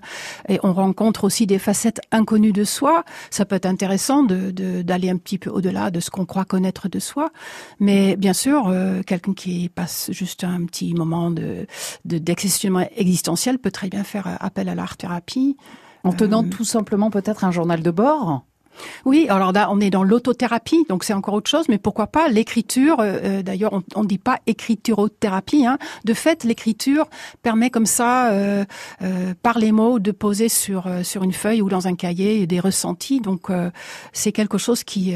Et 0.48 0.60
on 0.62 0.72
rencontre 0.72 1.24
aussi 1.24 1.46
des 1.46 1.58
facettes 1.58 2.00
inconnues 2.12 2.52
de 2.52 2.62
soi. 2.64 3.04
Ça 3.30 3.44
peut 3.44 3.56
être 3.56 3.66
intéressant 3.66 4.22
de 4.22 4.36
d'aller 4.82 5.10
un 5.10 5.16
petit 5.16 5.38
peu 5.38 5.50
au-delà 5.50 5.90
de 5.90 6.00
ce 6.00 6.10
qu'on 6.10 6.24
croit 6.24 6.44
connaître 6.44 6.88
de 6.88 6.98
soi. 6.98 7.30
Mais 7.80 8.16
bien 8.16 8.32
sûr, 8.32 8.72
quelqu'un 9.06 9.34
qui 9.34 9.68
passe 9.68 10.10
juste 10.12 10.44
un 10.44 10.64
petit 10.66 10.94
moment 10.94 11.30
de 11.30 11.66
d'existentiel 12.04 12.88
existentiel 12.96 13.58
peut 13.58 13.70
très 13.70 13.88
bien 13.88 14.04
faire 14.04 14.36
appel 14.40 14.68
à 14.68 14.74
l'art 14.74 14.96
thérapie. 14.96 15.56
En 16.06 16.12
tenant 16.12 16.44
euh, 16.44 16.48
tout 16.48 16.64
simplement 16.64 17.10
peut-être 17.10 17.44
un 17.44 17.50
journal 17.50 17.82
de 17.82 17.90
bord 17.90 18.44
oui, 19.06 19.26
alors 19.30 19.52
là, 19.52 19.70
on 19.70 19.80
est 19.80 19.88
dans 19.88 20.02
l'autothérapie, 20.02 20.84
donc 20.86 21.02
c'est 21.02 21.14
encore 21.14 21.32
autre 21.32 21.48
chose, 21.48 21.64
mais 21.70 21.78
pourquoi 21.78 22.08
pas 22.08 22.28
l'écriture 22.28 23.00
euh, 23.00 23.18
euh, 23.24 23.42
D'ailleurs, 23.42 23.72
on 23.94 24.02
ne 24.02 24.06
dit 24.06 24.18
pas 24.18 24.38
écriturothérapie. 24.46 25.64
Hein. 25.64 25.78
De 26.04 26.12
fait, 26.12 26.44
l'écriture 26.44 27.06
permet 27.42 27.70
comme 27.70 27.86
ça, 27.86 28.30
par 29.42 29.58
les 29.58 29.72
mots, 29.72 29.98
de 29.98 30.10
poser 30.10 30.50
sur 30.50 30.90
sur 31.04 31.22
une 31.22 31.32
feuille 31.32 31.62
ou 31.62 31.70
dans 31.70 31.88
un 31.88 31.94
cahier 31.94 32.46
des 32.46 32.60
ressentis. 32.60 33.22
Donc, 33.22 33.48
c'est 34.12 34.32
quelque 34.32 34.58
chose 34.58 34.84
qui 34.84 35.14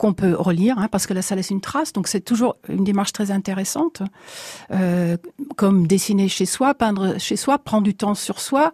qu'on 0.00 0.14
peut 0.14 0.34
relire, 0.34 0.78
hein, 0.78 0.88
parce 0.90 1.06
que 1.06 1.12
là, 1.12 1.20
ça 1.20 1.36
laisse 1.36 1.50
une 1.50 1.60
trace. 1.60 1.92
Donc, 1.92 2.08
c'est 2.08 2.22
toujours 2.22 2.56
une 2.70 2.84
démarche 2.84 3.12
très 3.12 3.30
intéressante. 3.30 4.00
Euh, 4.72 5.18
comme 5.56 5.86
dessiner 5.86 6.26
chez 6.26 6.46
soi, 6.46 6.72
peindre 6.72 7.18
chez 7.18 7.36
soi, 7.36 7.58
prendre 7.58 7.82
du 7.82 7.94
temps 7.94 8.14
sur 8.14 8.40
soi, 8.40 8.72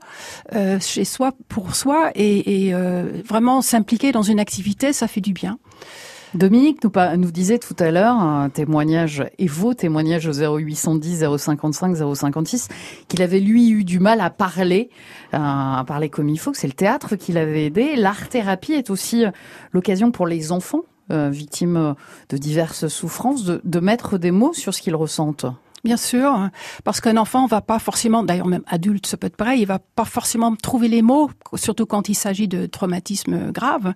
euh, 0.54 0.78
chez 0.78 1.04
soi, 1.04 1.32
pour 1.48 1.74
soi, 1.74 2.12
et, 2.14 2.66
et 2.66 2.74
euh, 2.74 3.22
vraiment 3.26 3.60
s'impliquer 3.60 4.12
dans 4.12 4.22
une 4.22 4.38
activité, 4.38 4.92
ça 4.92 5.08
fait 5.08 5.20
du 5.20 5.32
bien. 5.32 5.58
Dominique 6.34 6.84
nous, 6.84 7.30
disait 7.32 7.58
tout 7.58 7.74
à 7.80 7.90
l'heure, 7.90 8.14
un 8.14 8.48
témoignage, 8.48 9.24
et 9.38 9.48
vos 9.48 9.74
témoignages 9.74 10.28
au 10.28 10.58
0810 10.58 11.24
055 11.38 11.96
056, 12.14 12.68
qu'il 13.08 13.20
avait 13.22 13.40
lui 13.40 13.70
eu 13.70 13.82
du 13.82 13.98
mal 13.98 14.20
à 14.20 14.30
parler, 14.30 14.90
euh, 15.34 15.38
à 15.38 15.82
parler 15.88 16.08
comme 16.08 16.28
il 16.28 16.38
faut, 16.38 16.52
que 16.52 16.58
c'est 16.58 16.68
le 16.68 16.72
théâtre 16.72 17.16
qui 17.16 17.32
l'avait 17.32 17.64
aidé. 17.64 17.96
L'art-thérapie 17.96 18.74
est 18.74 18.90
aussi 18.90 19.24
l'occasion 19.72 20.12
pour 20.12 20.28
les 20.28 20.52
enfants 20.52 20.82
euh, 20.82 20.95
victimes 21.10 21.94
de 22.28 22.36
diverses 22.36 22.88
souffrances, 22.88 23.44
de, 23.44 23.80
mettre 23.80 24.18
des 24.18 24.30
mots 24.30 24.52
sur 24.52 24.74
ce 24.74 24.82
qu'ils 24.82 24.96
ressentent. 24.96 25.46
Bien 25.86 25.96
sûr, 25.96 26.50
parce 26.82 27.00
qu'un 27.00 27.16
enfant 27.16 27.46
va 27.46 27.60
pas 27.60 27.78
forcément, 27.78 28.24
d'ailleurs 28.24 28.48
même 28.48 28.64
adulte, 28.66 29.06
ça 29.06 29.16
peut 29.16 29.28
être 29.28 29.36
pareil, 29.36 29.60
il 29.60 29.66
va 29.66 29.78
pas 29.78 30.04
forcément 30.04 30.52
trouver 30.56 30.88
les 30.88 31.00
mots, 31.00 31.30
surtout 31.54 31.86
quand 31.86 32.08
il 32.08 32.16
s'agit 32.16 32.48
de 32.48 32.66
traumatismes 32.66 33.52
graves. 33.52 33.94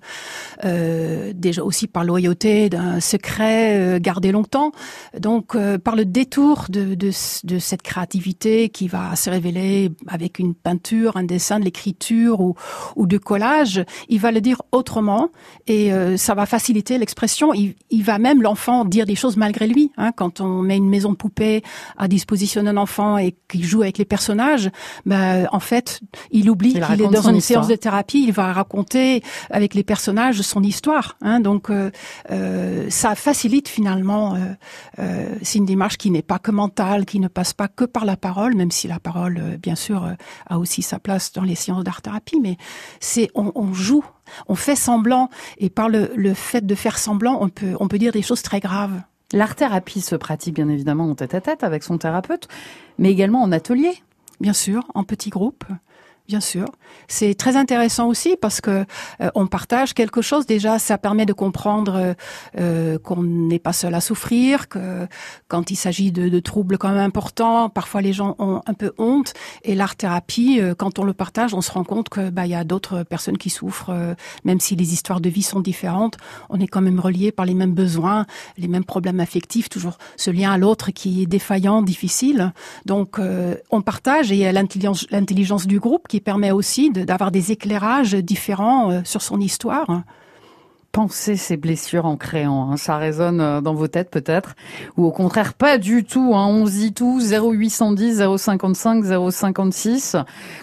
Euh, 0.64 1.32
déjà 1.34 1.64
aussi 1.64 1.88
par 1.88 2.04
loyauté 2.04 2.68
d'un 2.68 3.00
secret 3.00 3.76
euh, 3.76 3.98
gardé 3.98 4.30
longtemps. 4.30 4.70
Donc 5.18 5.56
euh, 5.56 5.78
par 5.78 5.96
le 5.96 6.04
détour 6.04 6.66
de, 6.68 6.94
de, 6.94 7.10
de, 7.44 7.58
cette 7.58 7.82
créativité 7.82 8.68
qui 8.68 8.86
va 8.86 9.16
se 9.16 9.28
révéler 9.28 9.90
avec 10.06 10.38
une 10.38 10.54
peinture, 10.54 11.16
un 11.16 11.24
dessin, 11.24 11.58
de 11.58 11.64
l'écriture 11.64 12.40
ou, 12.40 12.54
ou 12.94 13.08
de 13.08 13.18
collage, 13.18 13.84
il 14.08 14.20
va 14.20 14.30
le 14.30 14.40
dire 14.40 14.62
autrement 14.70 15.30
et 15.66 15.92
euh, 15.92 16.16
ça 16.16 16.34
va 16.34 16.46
faciliter 16.46 16.98
l'expression. 16.98 17.52
Il, 17.52 17.74
il, 17.90 18.04
va 18.04 18.18
même 18.18 18.42
l'enfant 18.42 18.84
dire 18.84 19.06
des 19.06 19.16
choses 19.16 19.36
malgré 19.36 19.66
lui. 19.66 19.90
Hein, 19.96 20.12
quand 20.12 20.40
on 20.40 20.62
met 20.62 20.76
une 20.76 20.88
maison 20.88 21.10
de 21.10 21.16
poupée 21.16 21.62
à 21.96 22.08
disposition 22.08 22.62
d'un 22.62 22.76
enfant 22.76 23.18
et 23.18 23.36
qu'il 23.48 23.64
joue 23.64 23.82
avec 23.82 23.98
les 23.98 24.04
personnages, 24.04 24.70
ben, 25.06 25.48
en 25.52 25.60
fait, 25.60 26.00
il 26.30 26.50
oublie 26.50 26.74
qu'il 26.74 27.02
est 27.02 27.08
dans 27.08 27.28
une 27.28 27.40
séance 27.40 27.68
de 27.68 27.76
thérapie, 27.76 28.24
il 28.26 28.32
va 28.32 28.52
raconter 28.52 29.22
avec 29.50 29.74
les 29.74 29.84
personnages 29.84 30.40
son 30.42 30.62
histoire. 30.62 31.16
Hein, 31.22 31.40
donc, 31.40 31.70
euh, 31.70 31.90
euh, 32.30 32.88
ça 32.90 33.14
facilite 33.14 33.68
finalement. 33.68 34.34
Euh, 34.34 34.38
euh, 34.98 35.34
c'est 35.42 35.58
une 35.58 35.66
démarche 35.66 35.96
qui 35.96 36.10
n'est 36.10 36.22
pas 36.22 36.38
que 36.38 36.50
mentale, 36.50 37.06
qui 37.06 37.20
ne 37.20 37.28
passe 37.28 37.52
pas 37.52 37.68
que 37.68 37.84
par 37.84 38.04
la 38.04 38.16
parole, 38.16 38.54
même 38.54 38.70
si 38.70 38.88
la 38.88 38.98
parole, 38.98 39.38
euh, 39.40 39.56
bien 39.56 39.74
sûr, 39.74 40.08
a 40.48 40.58
aussi 40.58 40.82
sa 40.82 40.98
place 40.98 41.32
dans 41.32 41.42
les 41.42 41.54
séances 41.54 41.84
d'art-thérapie, 41.84 42.40
mais 42.40 42.56
c'est 43.00 43.30
on, 43.34 43.52
on 43.54 43.72
joue 43.72 44.04
on 44.46 44.54
fait 44.54 44.76
semblant 44.76 45.28
et 45.58 45.70
par 45.70 45.88
le, 45.88 46.12
le, 46.14 46.34
fait 46.34 46.64
de 46.64 46.74
faire 46.76 46.98
semblant, 46.98 47.38
on 47.40 47.48
peut, 47.48 47.74
on 47.80 47.88
peut 47.88 47.98
dire 47.98 48.12
des 48.12 48.22
choses 48.22 48.42
très 48.42 48.60
graves. 48.60 49.02
L'art-thérapie 49.32 50.00
se 50.00 50.16
pratique 50.16 50.54
bien 50.54 50.68
évidemment 50.68 51.08
en 51.08 51.14
tête 51.14 51.34
à 51.34 51.40
tête 51.40 51.62
avec 51.62 51.84
son 51.84 51.98
thérapeute, 51.98 52.48
mais 52.98 53.10
également 53.10 53.42
en 53.42 53.52
atelier. 53.52 54.02
Bien 54.40 54.52
sûr, 54.52 54.86
en 54.94 55.04
petits 55.04 55.30
groupes. 55.30 55.64
Bien 56.30 56.38
sûr, 56.38 56.66
c'est 57.08 57.34
très 57.34 57.56
intéressant 57.56 58.06
aussi 58.06 58.36
parce 58.40 58.60
que 58.60 58.84
euh, 59.20 59.30
on 59.34 59.48
partage 59.48 59.94
quelque 59.94 60.22
chose. 60.22 60.46
Déjà, 60.46 60.78
ça 60.78 60.96
permet 60.96 61.26
de 61.26 61.32
comprendre 61.32 62.14
euh, 62.56 62.98
qu'on 63.00 63.24
n'est 63.24 63.58
pas 63.58 63.72
seul 63.72 63.96
à 63.96 64.00
souffrir, 64.00 64.68
que 64.68 65.08
quand 65.48 65.72
il 65.72 65.74
s'agit 65.74 66.12
de, 66.12 66.38
troubles 66.38 66.78
quand 66.78 66.90
même 66.90 66.98
importants, 66.98 67.68
parfois 67.68 68.00
les 68.00 68.12
gens 68.12 68.36
ont 68.38 68.62
un 68.64 68.74
peu 68.74 68.92
honte. 68.96 69.34
Et 69.64 69.74
l'art 69.74 69.96
thérapie, 69.96 70.60
euh, 70.60 70.72
quand 70.76 71.00
on 71.00 71.04
le 71.04 71.12
partage, 71.12 71.52
on 71.52 71.62
se 71.62 71.72
rend 71.72 71.82
compte 71.82 72.08
que 72.08 72.30
bah 72.30 72.46
il 72.46 72.50
y 72.50 72.54
a 72.54 72.62
d'autres 72.62 73.02
personnes 73.02 73.36
qui 73.36 73.50
souffrent, 73.50 73.90
euh, 73.90 74.14
même 74.44 74.60
si 74.60 74.76
les 74.76 74.92
histoires 74.92 75.20
de 75.20 75.28
vie 75.28 75.42
sont 75.42 75.58
différentes. 75.58 76.16
On 76.48 76.60
est 76.60 76.68
quand 76.68 76.80
même 76.80 77.00
reliés 77.00 77.32
par 77.32 77.44
les 77.44 77.54
mêmes 77.54 77.74
besoins, 77.74 78.24
les 78.56 78.68
mêmes 78.68 78.84
problèmes 78.84 79.18
affectifs, 79.18 79.68
toujours 79.68 79.98
ce 80.16 80.30
lien 80.30 80.52
à 80.52 80.58
l'autre 80.58 80.92
qui 80.92 81.22
est 81.22 81.26
défaillant, 81.26 81.82
difficile. 81.82 82.52
Donc 82.86 83.18
euh, 83.18 83.56
on 83.70 83.82
partage 83.82 84.30
et 84.30 84.36
il 84.36 84.40
y 84.40 84.46
a 84.46 84.52
l'intelligence 84.52 85.66
du 85.66 85.80
groupe 85.80 86.06
qui 86.06 86.19
permet 86.20 86.50
aussi 86.50 86.90
d'avoir 86.90 87.30
des 87.30 87.52
éclairages 87.52 88.14
différents 88.14 88.90
euh, 88.90 89.00
sur 89.04 89.22
son 89.22 89.40
histoire. 89.40 90.02
Penser 90.92 91.36
ces 91.36 91.56
blessures 91.56 92.04
en 92.04 92.16
créant, 92.16 92.72
hein. 92.72 92.76
ça 92.76 92.96
résonne 92.96 93.40
euh, 93.40 93.60
dans 93.60 93.74
vos 93.74 93.86
têtes 93.86 94.10
peut-être, 94.10 94.54
ou 94.96 95.04
au 95.04 95.12
contraire 95.12 95.54
pas 95.54 95.78
du 95.78 96.04
tout. 96.04 96.32
Hein. 96.34 96.46
On 96.46 96.64
dit 96.64 96.92
tout 96.92 97.20
0810 97.20 98.22
055 98.36 99.04
056. 99.30 100.16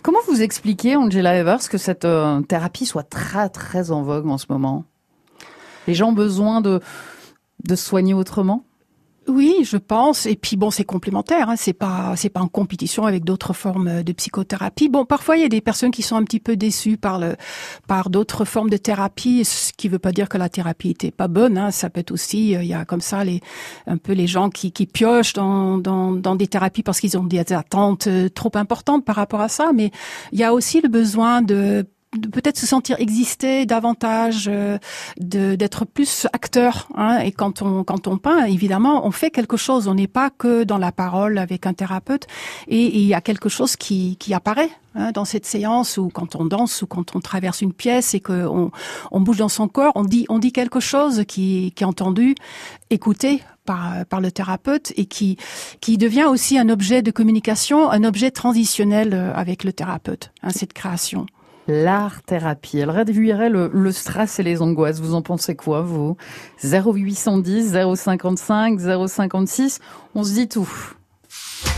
Comment 0.04 0.20
vous 0.28 0.42
expliquez, 0.42 0.98
Angela 0.98 1.38
Evers, 1.38 1.70
que 1.70 1.78
cette 1.78 2.06
euh, 2.06 2.42
thérapie 2.42 2.86
soit 2.86 3.04
très 3.10 3.50
très 3.50 3.92
en 3.92 4.04
vogue 4.04 4.28
en 4.28 4.38
ce 4.38 4.48
moment? 4.50 4.84
Les 5.88 5.94
gens 5.94 6.10
ont 6.10 6.14
besoin 6.14 6.62
de 6.62 6.82
de 7.64 7.76
soigner 7.76 8.14
autrement? 8.14 8.64
Oui, 9.28 9.58
je 9.64 9.78
pense. 9.78 10.26
Et 10.26 10.36
puis 10.36 10.58
bon, 10.58 10.72
c'est 10.72 10.84
complémentaire. 10.84 11.50
Hein. 11.50 11.56
C'est 11.58 11.74
pas, 11.74 12.14
c'est 12.16 12.30
pas 12.30 12.42
en 12.42 12.48
compétition 12.48 13.06
avec 13.06 13.24
d'autres 13.24 13.54
formes 13.54 14.04
de 14.04 14.14
psychothérapie. 14.14 14.90
Bon, 14.90 15.06
parfois 15.06 15.38
il 15.38 15.44
y 15.44 15.46
a 15.46 15.50
des 15.50 15.62
personnes 15.62 15.92
qui 15.92 16.02
sont 16.02 16.16
un 16.16 16.24
petit 16.24 16.40
peu 16.40 16.56
déçues 16.56 16.98
par 16.98 17.20
le, 17.20 17.36
par 17.88 18.10
d'autres 18.10 18.46
formes 18.46 18.70
de 18.70 18.78
thérapie, 18.78 19.44
ce 19.46 19.74
qui 19.74 19.88
veut 19.90 20.00
pas 20.00 20.12
dire 20.12 20.30
que 20.30 20.38
la 20.38 20.50
thérapie 20.50 20.92
était 20.92 21.12
pas 21.12 21.28
bonne. 21.28 21.58
Hein. 21.58 21.72
Ça 21.72 21.90
peut 21.90 22.00
être 22.00 22.12
aussi, 22.12 22.56
euh, 22.56 22.64
il 22.64 22.70
y 22.70 22.74
a 22.74 22.86
comme 22.86 23.02
ça 23.02 23.24
les, 23.24 23.42
un 23.86 23.98
peu 23.98 24.14
les 24.14 24.28
gens 24.28 24.50
qui, 24.50 24.72
qui 24.72 24.86
piochent 24.86 25.34
dans, 25.34 25.78
dans, 25.78 26.12
dans 26.12 26.36
des 26.36 26.48
thérapies 26.48 26.84
parce 26.84 27.00
qu'ils 27.00 27.18
ont 27.18 27.24
des 27.24 27.54
attentes 27.54 28.08
euh, 28.08 28.30
trop 28.30 28.52
importantes 28.56 29.06
par 29.06 29.16
rapport 29.16 29.42
à 29.42 29.50
ça. 29.50 29.72
Mais 29.74 29.92
il 30.32 30.40
y 30.40 30.44
a 30.44 30.54
aussi 30.54 30.82
le 30.82 30.90
besoin 30.90 31.42
de 31.42 31.86
de 32.16 32.30
peut-être 32.30 32.58
se 32.58 32.66
sentir 32.66 32.96
exister 33.00 33.66
davantage, 33.66 34.50
euh, 34.52 34.78
d'être 35.18 35.86
plus 35.86 36.28
acteur. 36.32 36.88
Hein, 36.96 37.20
et 37.20 37.32
quand 37.32 37.62
on 37.62 37.84
quand 37.84 38.08
on 38.08 38.18
peint, 38.18 38.46
évidemment, 38.46 39.06
on 39.06 39.12
fait 39.12 39.30
quelque 39.30 39.58
chose. 39.58 39.88
On 39.88 39.96
n'est 39.96 40.08
pas 40.08 40.30
que 40.30 40.64
dans 40.64 40.78
la 40.78 40.92
parole 40.92 41.38
avec 41.38 41.66
un 41.66 41.74
thérapeute. 41.74 42.28
Et 42.68 42.98
il 43.00 43.06
y 43.06 43.14
a 43.14 43.22
quelque 43.22 43.50
chose 43.50 43.76
qui 43.76 44.16
qui 44.18 44.34
apparaît 44.34 44.70
hein, 44.96 45.12
dans 45.12 45.26
cette 45.26 45.46
séance 45.46 45.98
ou 45.98 46.10
quand 46.10 46.36
on 46.36 46.46
danse 46.46 46.82
ou 46.82 46.88
quand 46.88 47.16
on 47.16 47.20
traverse 47.20 47.62
une 47.62 47.74
pièce 47.74 48.14
et 48.14 48.22
que 48.22 48.48
on, 48.48 48.72
on 49.12 49.20
bouge 49.20 49.38
dans 49.38 49.50
son 49.50 49.68
corps, 49.68 49.92
on 49.96 50.06
dit 50.06 50.26
on 50.30 50.40
dit 50.40 50.54
quelque 50.54 50.80
chose 50.80 51.26
qui 51.28 51.74
qui 51.76 51.84
est 51.84 51.88
entendu, 51.88 52.36
écouté 52.90 53.42
par, 53.66 54.06
par 54.06 54.22
le 54.22 54.32
thérapeute 54.32 54.94
et 54.96 55.06
qui, 55.06 55.38
qui 55.82 55.98
devient 55.98 56.24
aussi 56.24 56.58
un 56.58 56.70
objet 56.70 57.04
de 57.04 57.12
communication, 57.12 57.92
un 57.92 58.04
objet 58.06 58.32
transitionnel 58.32 59.14
euh, 59.14 59.34
avec 59.36 59.64
le 59.66 59.74
thérapeute, 59.74 60.32
hein, 60.42 60.50
cette 60.50 60.72
création 60.74 61.28
l'art-thérapie. 61.68 62.80
Elle 62.80 62.90
réduirait 62.90 63.50
le, 63.50 63.70
le, 63.74 63.92
stress 63.92 64.40
et 64.40 64.44
les 64.44 64.62
angoisses. 64.62 65.00
Vous 65.00 65.14
en 65.14 65.22
pensez 65.22 65.56
quoi, 65.56 65.82
vous? 65.82 66.18
0810, 66.64 67.78
055, 67.96 68.80
056, 69.08 69.80
on 70.16 70.24
se 70.24 70.34
dit 70.34 70.48
tout. 70.48 70.70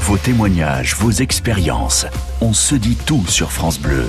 Vos 0.01 0.17
témoignages, 0.17 0.95
vos 0.95 1.11
expériences, 1.11 2.05
on 2.41 2.53
se 2.53 2.75
dit 2.75 2.95
tout 2.95 3.25
sur 3.27 3.51
France 3.51 3.79
Bleu 3.79 4.05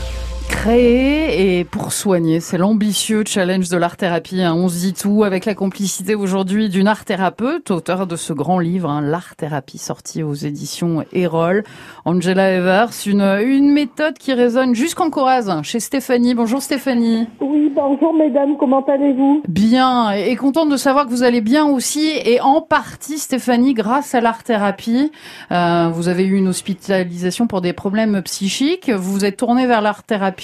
créer 0.51 1.59
et 1.59 1.65
pour 1.65 1.93
soigner. 1.93 2.41
C'est 2.41 2.59
l'ambitieux 2.59 3.23
challenge 3.27 3.69
de 3.69 3.77
l'art 3.77 3.97
thérapie. 3.97 4.43
Hein. 4.43 4.55
On 4.55 4.69
se 4.69 4.79
dit 4.79 4.93
tout 4.93 5.25
avec 5.25 5.47
la 5.47 5.55
complicité 5.55 6.15
aujourd'hui 6.15 6.69
d'une 6.69 6.89
art 6.89 7.05
thérapeute, 7.05 7.71
auteur 7.71 8.07
de 8.07 8.17
ce 8.17 8.33
grand 8.33 8.59
livre, 8.59 8.91
hein, 8.91 9.01
l'art 9.01 9.37
thérapie, 9.37 9.79
sorti 9.79 10.23
aux 10.23 10.35
éditions 10.35 11.05
Erol. 11.13 11.63
Angela 12.05 12.53
Evers, 12.53 12.91
une, 13.07 13.23
une 13.23 13.73
méthode 13.73 14.19
qui 14.19 14.35
résonne 14.35 14.75
jusqu'en 14.75 15.09
Corrèze, 15.09 15.51
chez 15.63 15.81
Stéphanie. 15.81 16.35
Bonjour 16.35 16.61
Stéphanie. 16.61 17.27
Oui, 17.41 17.73
bonjour 17.75 18.13
mesdames, 18.13 18.57
comment 18.59 18.85
allez-vous? 18.85 19.43
Bien, 19.49 20.11
et 20.11 20.35
contente 20.37 20.69
de 20.69 20.77
savoir 20.77 21.07
que 21.07 21.11
vous 21.11 21.23
allez 21.23 21.41
bien 21.41 21.67
aussi, 21.67 22.11
et 22.25 22.41
en 22.41 22.61
partie 22.61 23.19
Stéphanie, 23.19 23.73
grâce 23.73 24.15
à 24.15 24.21
l'art 24.21 24.43
thérapie. 24.43 25.13
Euh, 25.53 25.89
vous 25.93 26.09
avez 26.09 26.25
eu 26.25 26.37
une 26.37 26.49
hospitalisation 26.49 27.47
pour 27.47 27.61
des 27.61 27.73
problèmes 27.73 28.21
psychiques, 28.23 28.91
vous 28.91 29.13
vous 29.13 29.25
êtes 29.25 29.37
tournée 29.37 29.67
vers 29.67 29.81
l'art 29.81 30.03
thérapie 30.03 30.40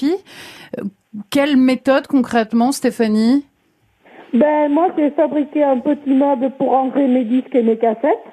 quelle 1.31 1.57
méthode 1.57 2.07
concrètement, 2.07 2.73
Stéphanie 2.73 3.45
Ben 4.33 4.71
moi, 4.71 4.89
j'ai 4.97 5.11
fabriqué 5.11 5.65
un 5.65 5.79
petit 5.79 6.15
meuble 6.15 6.51
pour 6.59 6.71
ranger 6.71 7.07
mes 7.07 7.25
disques 7.25 7.55
et 7.55 7.63
mes 7.63 7.77
cassettes. 7.77 8.25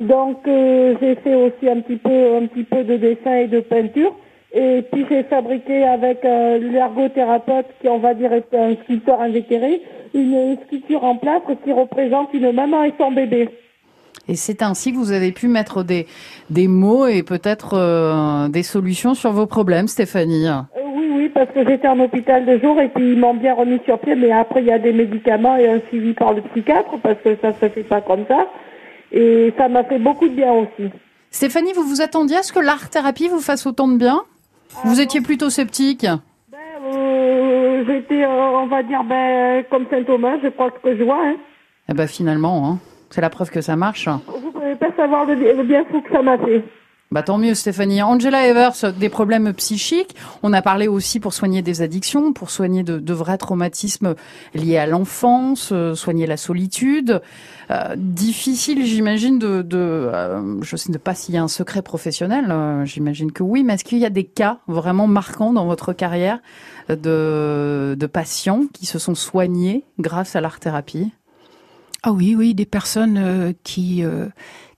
Donc 0.00 0.46
euh, 0.46 0.94
j'ai 1.00 1.16
fait 1.16 1.34
aussi 1.34 1.68
un 1.68 1.80
petit 1.80 1.96
peu 1.96 2.36
un 2.36 2.46
petit 2.46 2.62
peu 2.62 2.84
de 2.84 2.96
dessin 2.96 3.34
et 3.34 3.48
de 3.48 3.60
peinture. 3.60 4.14
Et 4.52 4.82
puis 4.92 5.04
j'ai 5.10 5.24
fabriqué 5.24 5.84
avec 5.84 6.24
euh, 6.24 6.58
l'ergothérapeute 6.58 7.66
qui 7.80 7.88
on 7.88 7.98
va 7.98 8.14
dire 8.14 8.32
est 8.32 8.54
un 8.54 8.76
sculpteur 8.84 9.20
invétéré, 9.20 9.82
une 10.14 10.56
sculpture 10.66 11.04
en 11.04 11.16
plâtre 11.16 11.50
qui 11.64 11.72
représente 11.72 12.32
une 12.32 12.52
maman 12.52 12.84
et 12.84 12.94
son 12.98 13.10
bébé. 13.10 13.48
Et 14.28 14.36
c'est 14.36 14.62
ainsi 14.62 14.92
que 14.92 14.98
vous 14.98 15.12
avez 15.12 15.32
pu 15.32 15.48
mettre 15.48 15.82
des, 15.82 16.06
des 16.50 16.68
mots 16.68 17.06
et 17.06 17.22
peut-être 17.22 17.74
euh, 17.74 18.48
des 18.48 18.62
solutions 18.62 19.14
sur 19.14 19.32
vos 19.32 19.46
problèmes, 19.46 19.88
Stéphanie. 19.88 20.46
Euh, 20.46 20.60
oui, 20.94 21.10
oui, 21.14 21.28
parce 21.30 21.50
que 21.50 21.66
j'étais 21.66 21.88
en 21.88 21.98
hôpital 21.98 22.44
de 22.44 22.58
jour 22.58 22.78
et 22.80 22.88
puis 22.88 23.12
ils 23.12 23.18
m'ont 23.18 23.34
bien 23.34 23.54
remis 23.54 23.80
sur 23.86 23.98
pied, 23.98 24.14
mais 24.14 24.30
après 24.30 24.60
il 24.60 24.66
y 24.66 24.72
a 24.72 24.78
des 24.78 24.92
médicaments 24.92 25.56
et 25.56 25.66
un 25.68 25.80
suivi 25.88 26.12
par 26.12 26.34
le 26.34 26.42
psychiatre 26.42 26.98
parce 27.02 27.16
que 27.24 27.36
ça 27.40 27.54
se 27.54 27.68
fait 27.70 27.84
pas 27.84 28.02
comme 28.02 28.26
ça. 28.28 28.46
Et 29.12 29.54
ça 29.56 29.68
m'a 29.68 29.84
fait 29.84 29.98
beaucoup 29.98 30.28
de 30.28 30.34
bien 30.34 30.52
aussi. 30.52 30.90
Stéphanie, 31.30 31.72
vous 31.72 31.84
vous 31.84 32.02
attendiez 32.02 32.36
à 32.36 32.42
ce 32.42 32.52
que 32.52 32.60
l'art-thérapie 32.60 33.28
vous 33.28 33.40
fasse 33.40 33.66
autant 33.66 33.88
de 33.88 33.96
bien? 33.96 34.20
Vous 34.84 35.00
ah, 35.00 35.02
étiez 35.02 35.22
plutôt 35.22 35.48
sceptique? 35.48 36.06
Ben, 36.50 36.58
euh, 36.94 37.84
J'étais, 37.86 38.26
on 38.26 38.66
va 38.66 38.82
dire, 38.82 39.02
ben, 39.04 39.64
comme 39.70 39.86
Saint 39.90 40.02
Thomas, 40.02 40.36
je 40.42 40.48
crois 40.48 40.70
ce 40.76 40.82
que 40.86 40.96
je 40.98 41.04
vois. 41.04 41.20
Hein. 41.24 41.36
Eh 41.90 41.94
ben 41.94 42.06
finalement, 42.06 42.68
hein. 42.68 42.78
C'est 43.10 43.20
la 43.20 43.30
preuve 43.30 43.50
que 43.50 43.60
ça 43.60 43.76
marche. 43.76 44.08
Vous 44.08 44.52
pouvez 44.52 44.74
pas 44.76 44.92
savoir 44.96 45.24
le, 45.26 45.34
le 45.34 45.62
bien 45.64 45.84
fou 45.90 46.00
que 46.00 46.10
ça 46.10 46.22
m'a 46.22 46.38
fait. 46.38 46.62
Bah 47.10 47.22
tant 47.22 47.38
mieux 47.38 47.54
Stéphanie. 47.54 48.02
Angela 48.02 48.46
Evers, 48.46 48.92
des 48.92 49.08
problèmes 49.08 49.54
psychiques. 49.54 50.14
On 50.42 50.52
a 50.52 50.60
parlé 50.60 50.88
aussi 50.88 51.20
pour 51.20 51.32
soigner 51.32 51.62
des 51.62 51.80
addictions, 51.80 52.34
pour 52.34 52.50
soigner 52.50 52.82
de, 52.82 52.98
de 52.98 53.12
vrais 53.14 53.38
traumatismes 53.38 54.14
liés 54.54 54.76
à 54.76 54.86
l'enfance, 54.86 55.70
euh, 55.72 55.94
soigner 55.94 56.26
la 56.26 56.36
solitude. 56.36 57.22
Euh, 57.70 57.96
difficile, 57.96 58.84
j'imagine, 58.84 59.38
de, 59.38 59.62
de 59.62 59.78
euh, 59.78 60.60
je 60.60 60.76
sais 60.76 60.92
pas 60.98 61.14
s'il 61.14 61.34
y 61.34 61.38
a 61.38 61.42
un 61.42 61.48
secret 61.48 61.80
professionnel. 61.80 62.44
Euh, 62.50 62.84
j'imagine 62.84 63.32
que 63.32 63.42
oui, 63.42 63.64
mais 63.64 63.74
est-ce 63.74 63.84
qu'il 63.84 63.98
y 63.98 64.04
a 64.06 64.10
des 64.10 64.24
cas 64.24 64.58
vraiment 64.68 65.06
marquants 65.06 65.54
dans 65.54 65.64
votre 65.64 65.94
carrière 65.94 66.40
de, 66.90 67.96
de 67.98 68.06
patients 68.06 68.64
qui 68.74 68.84
se 68.84 68.98
sont 68.98 69.14
soignés 69.14 69.84
grâce 69.98 70.36
à 70.36 70.42
l'art 70.42 70.60
thérapie 70.60 71.10
ah 72.02 72.12
oui, 72.12 72.34
oui, 72.36 72.54
des 72.54 72.66
personnes 72.66 73.18
euh, 73.18 73.52
qui 73.64 74.04
euh, 74.04 74.28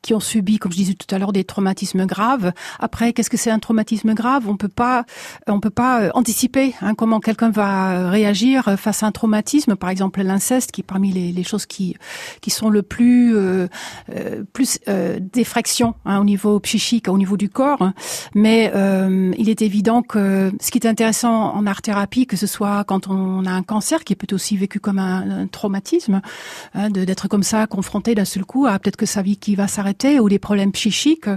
qui 0.02 0.14
ont 0.14 0.20
subi, 0.20 0.58
comme 0.58 0.72
je 0.72 0.76
disais 0.76 0.94
tout 0.94 1.12
à 1.14 1.18
l'heure, 1.18 1.32
des 1.32 1.44
traumatismes 1.44 2.06
graves. 2.06 2.52
Après, 2.78 3.12
qu'est-ce 3.12 3.30
que 3.30 3.36
c'est 3.36 3.50
un 3.50 3.58
traumatisme 3.58 4.14
grave? 4.14 4.48
On 4.48 4.56
peut 4.56 4.68
pas, 4.68 5.04
on 5.46 5.60
peut 5.60 5.70
pas 5.70 6.02
euh, 6.02 6.10
anticiper 6.14 6.74
hein, 6.80 6.94
comment 6.94 7.20
quelqu'un 7.20 7.50
va 7.50 8.10
réagir 8.10 8.78
face 8.78 9.02
à 9.02 9.06
un 9.06 9.12
traumatisme. 9.12 9.76
Par 9.76 9.90
exemple, 9.90 10.22
l'inceste, 10.22 10.72
qui 10.72 10.80
est 10.80 10.84
parmi 10.84 11.12
les, 11.12 11.32
les, 11.32 11.42
choses 11.42 11.66
qui 11.66 11.96
qui 12.40 12.50
sont 12.50 12.70
le 12.70 12.82
plus 12.82 13.36
euh, 13.36 13.68
euh 14.14 14.44
plus 14.52 14.78
euh, 14.88 15.18
d'effraction 15.20 15.94
hein, 16.04 16.20
au 16.20 16.24
niveau 16.24 16.58
psychique, 16.60 17.08
au 17.08 17.18
niveau 17.18 17.36
du 17.36 17.48
corps. 17.48 17.92
Mais 18.34 18.72
euh, 18.74 19.32
il 19.36 19.48
est 19.48 19.62
évident 19.62 20.02
que 20.02 20.52
ce 20.60 20.70
qui 20.70 20.78
est 20.78 20.86
intéressant 20.86 21.54
en 21.54 21.66
art 21.66 21.82
thérapie, 21.82 22.26
que 22.26 22.36
ce 22.36 22.46
soit 22.46 22.84
quand 22.84 23.08
on 23.08 23.44
a 23.44 23.50
un 23.50 23.62
cancer, 23.62 24.04
qui 24.04 24.14
peut 24.14 24.34
aussi 24.34 24.56
vécu 24.56 24.80
comme 24.80 24.98
un, 24.98 25.42
un 25.42 25.46
traumatisme, 25.46 26.20
hein, 26.74 26.90
d'être 26.90 27.28
comme 27.28 27.42
ça 27.42 27.66
confronté 27.66 28.14
d'un 28.14 28.24
seul 28.24 28.44
coup 28.44 28.66
à 28.66 28.78
peut-être 28.78 28.96
que 28.96 29.06
sa 29.06 29.22
vie 29.22 29.36
qui 29.36 29.54
va 29.54 29.68
s'arrêter 29.68 29.89
ou 30.20 30.28
des 30.28 30.38
problèmes 30.38 30.72
psychiques. 30.72 31.28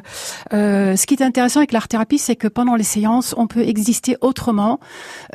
Euh, 0.54 0.96
ce 0.96 1.06
qui 1.06 1.14
est 1.14 1.24
intéressant 1.24 1.60
avec 1.60 1.72
l'art 1.72 1.88
thérapie, 1.88 2.18
c'est 2.18 2.36
que 2.36 2.48
pendant 2.48 2.76
les 2.76 2.84
séances, 2.84 3.34
on 3.38 3.48
peut 3.48 3.62
exister 3.62 4.18
autrement, 4.22 4.80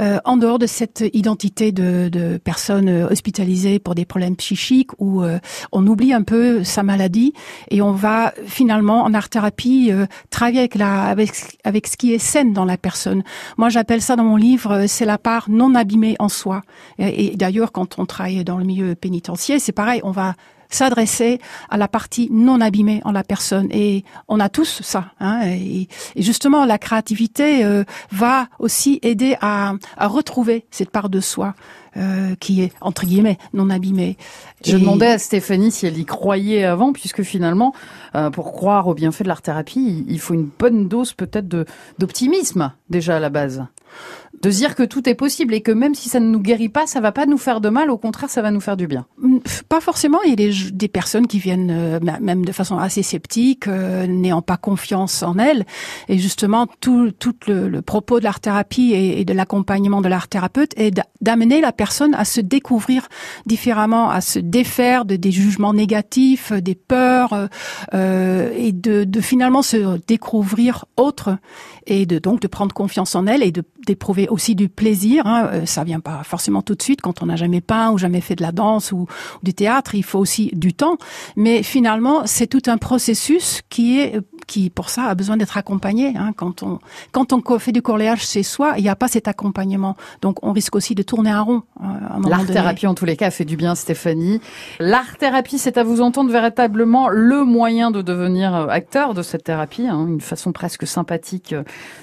euh, 0.00 0.18
en 0.24 0.36
dehors 0.36 0.58
de 0.58 0.66
cette 0.66 1.04
identité 1.12 1.72
de, 1.72 2.08
de 2.08 2.38
personnes 2.38 2.88
hospitalisées 3.10 3.78
pour 3.78 3.94
des 3.94 4.04
problèmes 4.04 4.36
psychiques, 4.36 4.90
où 4.98 5.22
euh, 5.22 5.38
on 5.72 5.86
oublie 5.86 6.12
un 6.12 6.22
peu 6.22 6.64
sa 6.64 6.82
maladie 6.82 7.32
et 7.70 7.82
on 7.82 7.92
va 7.92 8.32
finalement 8.46 9.02
en 9.02 9.14
art 9.14 9.28
thérapie 9.28 9.90
euh, 9.90 10.06
travailler 10.30 10.60
avec 10.60 10.74
la 10.74 11.04
avec 11.04 11.30
avec 11.64 11.86
ce 11.86 11.96
qui 11.96 12.12
est 12.12 12.18
saine 12.18 12.52
dans 12.52 12.64
la 12.64 12.76
personne. 12.76 13.22
Moi, 13.56 13.68
j'appelle 13.68 14.02
ça 14.02 14.16
dans 14.16 14.24
mon 14.24 14.36
livre, 14.36 14.72
euh, 14.72 14.84
c'est 14.86 15.04
la 15.04 15.18
part 15.18 15.50
non 15.50 15.74
abîmée 15.74 16.16
en 16.18 16.28
soi. 16.28 16.62
Et, 16.98 17.32
et 17.32 17.36
d'ailleurs, 17.36 17.72
quand 17.72 17.98
on 17.98 18.06
travaille 18.06 18.44
dans 18.44 18.58
le 18.58 18.64
milieu 18.64 18.94
pénitentiaire, 18.94 19.60
c'est 19.60 19.72
pareil, 19.72 20.00
on 20.04 20.10
va 20.10 20.34
s'adresser 20.70 21.40
à 21.70 21.76
la 21.76 21.88
partie 21.88 22.28
non 22.30 22.60
abîmée 22.60 23.00
en 23.04 23.12
la 23.12 23.24
personne. 23.24 23.68
Et 23.70 24.04
on 24.28 24.40
a 24.40 24.48
tous 24.48 24.82
ça. 24.82 25.12
Hein, 25.20 25.42
et, 25.46 25.88
et, 26.16 26.22
justement, 26.22 26.64
la 26.64 26.78
créativité 26.78 27.64
euh, 27.64 27.84
va 28.10 28.48
aussi 28.58 28.98
aider 29.02 29.36
à, 29.40 29.74
à, 29.96 30.06
retrouver 30.06 30.66
cette 30.70 30.90
part 30.90 31.08
de 31.08 31.20
soi. 31.20 31.54
Euh, 31.96 32.36
qui 32.38 32.62
est 32.62 32.72
entre 32.80 33.06
guillemets 33.06 33.38
non 33.54 33.70
abîmée. 33.70 34.18
Je 34.64 34.76
et... 34.76 34.78
demandais 34.78 35.06
à 35.06 35.18
Stéphanie 35.18 35.72
si 35.72 35.86
elle 35.86 35.98
y 35.98 36.04
croyait 36.04 36.62
avant, 36.62 36.92
puisque 36.92 37.22
finalement, 37.22 37.72
euh, 38.14 38.30
pour 38.30 38.52
croire 38.52 38.86
au 38.86 38.94
bienfait 38.94 39.24
de 39.24 39.28
l'art 39.28 39.42
thérapie, 39.42 40.04
il 40.08 40.20
faut 40.20 40.34
une 40.34 40.48
bonne 40.58 40.88
dose 40.88 41.12
peut-être 41.12 41.48
d'optimisme 41.98 42.72
déjà 42.88 43.16
à 43.16 43.20
la 43.20 43.30
base 43.30 43.64
de 44.42 44.50
dire 44.50 44.74
que 44.74 44.82
tout 44.82 45.08
est 45.08 45.14
possible 45.14 45.54
et 45.54 45.60
que 45.60 45.72
même 45.72 45.94
si 45.94 46.08
ça 46.08 46.20
ne 46.20 46.26
nous 46.26 46.40
guérit 46.40 46.68
pas, 46.68 46.86
ça 46.86 47.00
va 47.00 47.12
pas 47.12 47.26
nous 47.26 47.38
faire 47.38 47.60
de 47.60 47.68
mal, 47.68 47.90
au 47.90 47.98
contraire, 47.98 48.30
ça 48.30 48.42
va 48.42 48.50
nous 48.50 48.60
faire 48.60 48.76
du 48.76 48.86
bien. 48.86 49.06
Pas 49.68 49.80
forcément. 49.80 50.18
Il 50.24 50.30
y 50.30 50.32
a 50.32 50.36
des, 50.36 50.70
des 50.70 50.88
personnes 50.88 51.26
qui 51.26 51.38
viennent 51.38 51.70
euh, 51.70 51.98
même 52.20 52.44
de 52.44 52.52
façon 52.52 52.78
assez 52.78 53.02
sceptique, 53.02 53.66
euh, 53.66 54.06
n'ayant 54.06 54.42
pas 54.42 54.56
confiance 54.56 55.22
en 55.22 55.38
elles. 55.38 55.64
Et 56.08 56.18
justement, 56.18 56.68
tout, 56.80 57.10
tout 57.10 57.34
le, 57.48 57.68
le 57.68 57.82
propos 57.82 58.20
de 58.20 58.24
l'art 58.24 58.40
thérapie 58.40 58.92
et, 58.94 59.24
de 59.24 59.32
l'accompagnement 59.32 60.00
de 60.00 60.08
l'art 60.08 60.28
thérapeute 60.28 60.72
est 60.76 61.00
d'amener 61.20 61.60
la 61.60 61.72
personne 61.72 62.14
à 62.14 62.24
se 62.24 62.40
découvrir 62.40 63.08
différemment, 63.46 64.10
à 64.10 64.20
se 64.20 64.38
défaire 64.38 65.04
de 65.04 65.16
des 65.16 65.32
jugements 65.32 65.74
négatifs, 65.74 66.52
des 66.52 66.76
peurs, 66.76 67.48
et 68.56 68.72
de, 68.72 69.04
de 69.04 69.20
finalement 69.20 69.62
se 69.62 69.98
découvrir 70.06 70.84
autre 70.96 71.38
et 71.86 72.06
de 72.06 72.18
donc 72.18 72.40
de 72.40 72.48
prendre 72.48 72.74
confiance 72.74 73.14
en 73.14 73.26
elle 73.26 73.42
et 73.42 73.52
de 73.52 73.62
d'éprouver 73.88 74.28
aussi 74.28 74.54
du 74.54 74.68
plaisir. 74.68 75.26
Hein. 75.26 75.48
Euh, 75.52 75.66
ça 75.66 75.82
vient 75.84 76.00
pas 76.00 76.22
forcément 76.22 76.62
tout 76.62 76.74
de 76.74 76.82
suite 76.82 77.00
quand 77.00 77.22
on 77.22 77.26
n'a 77.26 77.36
jamais 77.36 77.60
peint 77.60 77.90
ou 77.90 77.98
jamais 77.98 78.20
fait 78.20 78.36
de 78.36 78.42
la 78.42 78.52
danse 78.52 78.92
ou, 78.92 79.06
du 79.42 79.54
théâtre. 79.54 79.94
Il 79.94 80.04
faut 80.04 80.18
aussi 80.18 80.50
du 80.54 80.72
temps, 80.74 80.96
mais 81.36 81.62
finalement 81.62 82.22
c'est 82.26 82.46
tout 82.46 82.62
un 82.66 82.78
processus 82.78 83.62
qui 83.68 84.00
est 84.00 84.20
qui 84.46 84.70
pour 84.70 84.88
ça 84.88 85.04
a 85.04 85.14
besoin 85.14 85.36
d'être 85.36 85.56
accompagné. 85.56 86.14
Hein. 86.16 86.32
Quand 86.36 86.62
on 86.62 86.78
quand 87.12 87.32
on 87.32 87.58
fait 87.58 87.72
du 87.72 87.82
corléage 87.82 88.26
chez 88.26 88.42
soi, 88.42 88.74
il 88.76 88.82
n'y 88.82 88.88
a 88.88 88.96
pas 88.96 89.08
cet 89.08 89.28
accompagnement, 89.28 89.96
donc 90.22 90.44
on 90.44 90.52
risque 90.52 90.76
aussi 90.76 90.94
de 90.94 91.02
tourner 91.02 91.30
un 91.30 91.42
rond. 91.42 91.62
Euh, 91.80 92.28
L'art 92.28 92.46
thérapie 92.46 92.86
en 92.86 92.94
tous 92.94 93.04
les 93.04 93.16
cas 93.16 93.30
fait 93.30 93.44
du 93.44 93.56
bien, 93.56 93.74
Stéphanie. 93.74 94.40
L'art 94.78 95.16
thérapie, 95.18 95.58
c'est 95.58 95.76
à 95.78 95.84
vous 95.84 96.00
entendre 96.00 96.30
véritablement 96.30 97.08
le 97.08 97.44
moyen 97.44 97.90
de 97.90 98.02
devenir 98.02 98.54
euh, 98.54 98.66
acteur 98.68 99.14
de 99.14 99.22
cette 99.22 99.44
thérapie, 99.44 99.86
hein. 99.86 100.06
une 100.08 100.20
façon 100.20 100.52
presque 100.52 100.86
sympathique 100.86 101.54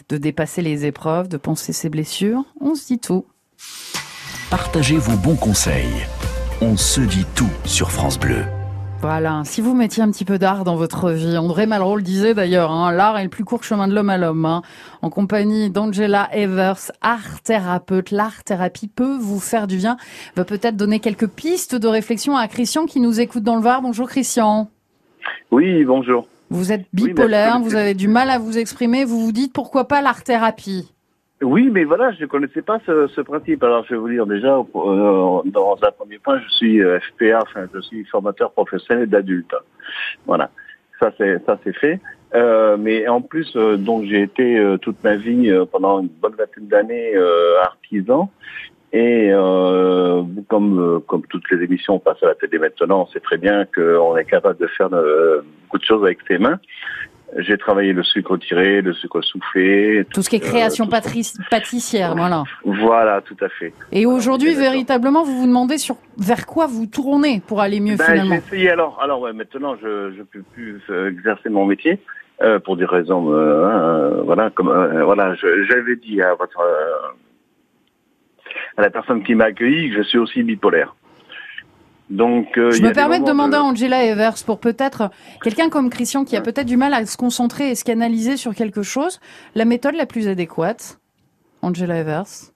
de 0.10 0.17
dépasser 0.17 0.62
les 0.62 0.86
épreuves, 0.86 1.28
de 1.28 1.38
penser 1.38 1.74
ses 1.76 1.90
blessures. 1.90 2.44
On 2.60 2.74
se 2.74 2.88
dit 2.88 3.00
tout. 3.00 3.26
Partagez 4.50 4.98
vos 4.98 5.18
bons 5.18 5.36
conseils. 5.36 6.08
On 6.62 6.78
se 6.78 7.02
dit 7.02 7.26
tout 7.36 7.50
sur 7.66 7.92
France 7.92 8.20
Bleu. 8.20 8.44
Voilà, 9.02 9.44
si 9.44 9.62
vous 9.62 9.76
mettiez 9.76 10.02
un 10.02 10.10
petit 10.10 10.26
peu 10.26 10.40
d'art 10.40 10.64
dans 10.64 10.78
votre 10.78 11.12
vie, 11.12 11.38
André 11.38 11.68
Malraux 11.68 11.98
le 11.98 12.02
disait 12.02 12.34
d'ailleurs, 12.34 12.72
hein, 12.72 12.92
l'art 12.92 13.20
est 13.20 13.24
le 13.24 13.30
plus 13.30 13.44
court 13.44 13.64
chemin 13.64 13.88
de 13.88 13.94
l'homme 13.94 14.10
à 14.10 14.18
l'homme. 14.18 14.46
Hein. 14.46 14.62
En 15.02 15.10
compagnie 15.10 15.70
d'Angela 15.70 16.30
Evers, 16.34 16.92
art 17.02 17.42
thérapeute, 17.44 18.10
l'art 18.10 18.44
thérapie 18.44 18.88
peut 18.88 19.18
vous 19.20 19.40
faire 19.40 19.68
du 19.68 19.78
bien, 19.78 19.98
va 20.36 20.46
peut-être 20.46 20.78
donner 20.78 21.00
quelques 21.00 21.28
pistes 21.28 21.76
de 21.76 21.88
réflexion 21.88 22.36
à 22.36 22.48
Christian 22.48 22.86
qui 22.88 23.00
nous 23.00 23.20
écoute 23.20 23.44
dans 23.44 23.58
le 23.58 23.62
Var. 23.62 23.82
Bonjour 23.82 24.08
Christian. 24.08 24.70
Oui, 25.52 25.84
bonjour. 25.84 26.26
Vous 26.50 26.72
êtes 26.72 26.86
bipolaire, 26.94 27.58
oui, 27.58 27.64
vous 27.64 27.76
avez 27.76 27.94
du 27.94 28.08
mal 28.08 28.30
à 28.30 28.40
vous 28.40 28.58
exprimer, 28.58 29.04
vous 29.06 29.20
vous 29.20 29.32
dites 29.32 29.54
pourquoi 29.54 29.88
pas 29.88 30.02
l'art 30.02 30.24
thérapie? 30.24 30.94
Oui, 31.45 31.69
mais 31.71 31.84
voilà, 31.84 32.12
je 32.12 32.21
ne 32.21 32.25
connaissais 32.27 32.62
pas 32.62 32.79
ce, 32.86 33.21
principe. 33.21 33.63
Alors, 33.63 33.86
je 33.86 33.93
vais 33.93 33.99
vous 33.99 34.10
dire 34.10 34.25
déjà, 34.25 34.58
euh, 34.58 35.41
dans 35.45 35.77
un 35.81 35.91
premier 35.91 36.19
point, 36.19 36.39
je 36.39 36.49
suis 36.49 36.81
FPA, 36.81 37.39
enfin, 37.41 37.67
je 37.73 37.79
suis 37.81 38.03
formateur 38.05 38.51
professionnel 38.51 39.08
d'adultes. 39.08 39.55
Voilà, 40.25 40.49
ça 40.99 41.12
c'est 41.17 41.43
ça 41.45 41.58
c'est 41.63 41.75
fait. 41.75 41.99
Euh, 42.34 42.75
mais 42.77 43.08
en 43.08 43.21
plus, 43.21 43.55
euh, 43.55 43.77
donc 43.77 44.03
j'ai 44.05 44.21
été 44.21 44.58
euh, 44.58 44.77
toute 44.77 45.01
ma 45.03 45.15
vie 45.15 45.51
pendant 45.71 46.01
une 46.01 46.10
bonne 46.10 46.36
vingtaine 46.36 46.67
d'années 46.67 47.13
artisan. 47.62 48.29
Et 48.93 49.29
comme 50.47 51.01
comme 51.05 51.21
toutes 51.27 51.51
les 51.51 51.65
émissions 51.65 51.99
passent 51.99 52.23
à 52.23 52.27
la 52.27 52.36
télé 52.36 52.60
maintenant, 52.60 53.01
on 53.01 53.08
sait 53.08 53.19
très 53.19 53.38
bien 53.38 53.65
qu'on 53.65 54.15
est 54.15 54.23
capable 54.23 54.58
de 54.58 54.67
faire 54.67 54.89
beaucoup 54.89 55.77
de 55.77 55.84
choses 55.84 56.01
avec 56.03 56.19
ses 56.27 56.38
mains. 56.38 56.60
J'ai 57.38 57.58
travaillé 57.58 57.92
le 57.92 58.04
sucre 58.04 58.38
tiré, 58.38 58.82
le 58.82 58.94
sucre 58.94 59.22
soufflé. 59.22 60.06
Tout 60.14 60.22
ce 60.22 60.30
qui 60.30 60.38
est 60.38 60.40
création 60.40 60.86
euh, 60.86 61.24
pâtissière, 61.50 62.16
voilà. 62.16 62.44
Voilà, 62.64 63.22
tout 63.22 63.36
à 63.42 63.50
fait. 63.50 63.74
Et 63.92 64.06
aujourd'hui, 64.06 64.54
véritablement, 64.54 65.24
vous 65.24 65.40
vous 65.40 65.48
demandez 65.48 65.78
sur 65.78 65.98
vers 66.18 66.46
quoi 66.46 66.68
vous 66.68 66.86
tournez 66.86 67.42
pour 67.46 67.62
aller 67.62 67.80
mieux 67.80 67.96
ben, 67.98 68.06
finalement 68.06 68.36
J'ai 68.50 68.56
essayé 68.56 68.70
alors. 68.70 69.00
Alors 69.02 69.20
ouais, 69.20 69.34
maintenant, 69.34 69.76
je 69.82 70.18
ne 70.18 70.24
peux 70.24 70.44
plus 70.54 70.82
exercer 71.10 71.50
mon 71.50 71.66
métier 71.66 72.00
euh, 72.42 72.60
pour 72.60 72.78
des 72.78 72.86
raisons, 72.86 73.32
euh, 73.32 73.66
hein, 73.66 74.22
voilà, 74.26 74.50
comme 74.50 74.68
voilà, 75.04 75.36
j'avais 75.36 75.96
dit 75.96 76.22
à 76.22 76.36
votre 76.36 76.62
à 78.78 78.82
la 78.82 78.90
personne 78.90 79.24
qui 79.24 79.36
m'a 79.36 79.46
accueilli 79.46 79.90
que 79.90 79.98
je 79.98 80.04
suis 80.04 80.18
aussi 80.18 80.44
bipolaire. 80.44 80.96
Donc, 82.10 82.58
euh, 82.58 82.72
je 82.72 82.82
me 82.82 82.94
permets 82.94 83.20
de 83.20 83.26
demander 83.26 83.54
de... 83.54 83.58
à 83.58 83.63
Angela 83.63 84.04
Evers 84.04 84.36
pour 84.46 84.60
peut-être 84.60 85.10
quelqu'un 85.44 85.70
comme 85.70 85.89
Christian 85.89 86.24
qui 86.24 86.38
a 86.38 86.41
peut-être 86.41 86.68
du 86.68 86.78
mal 86.78 86.94
à 86.94 87.06
se 87.06 87.18
concentrer 87.18 87.72
et 87.72 87.76
se 87.76 87.84
canaliser 87.84 88.38
sur 88.38 88.54
quelque 88.54 88.84
chose, 88.84 89.20
la 89.56 89.65
méthode 89.65 89.96
la 89.96 90.06
plus 90.06 90.28
adéquate, 90.28 91.00
Angela 91.62 91.98
Evers 91.98 92.55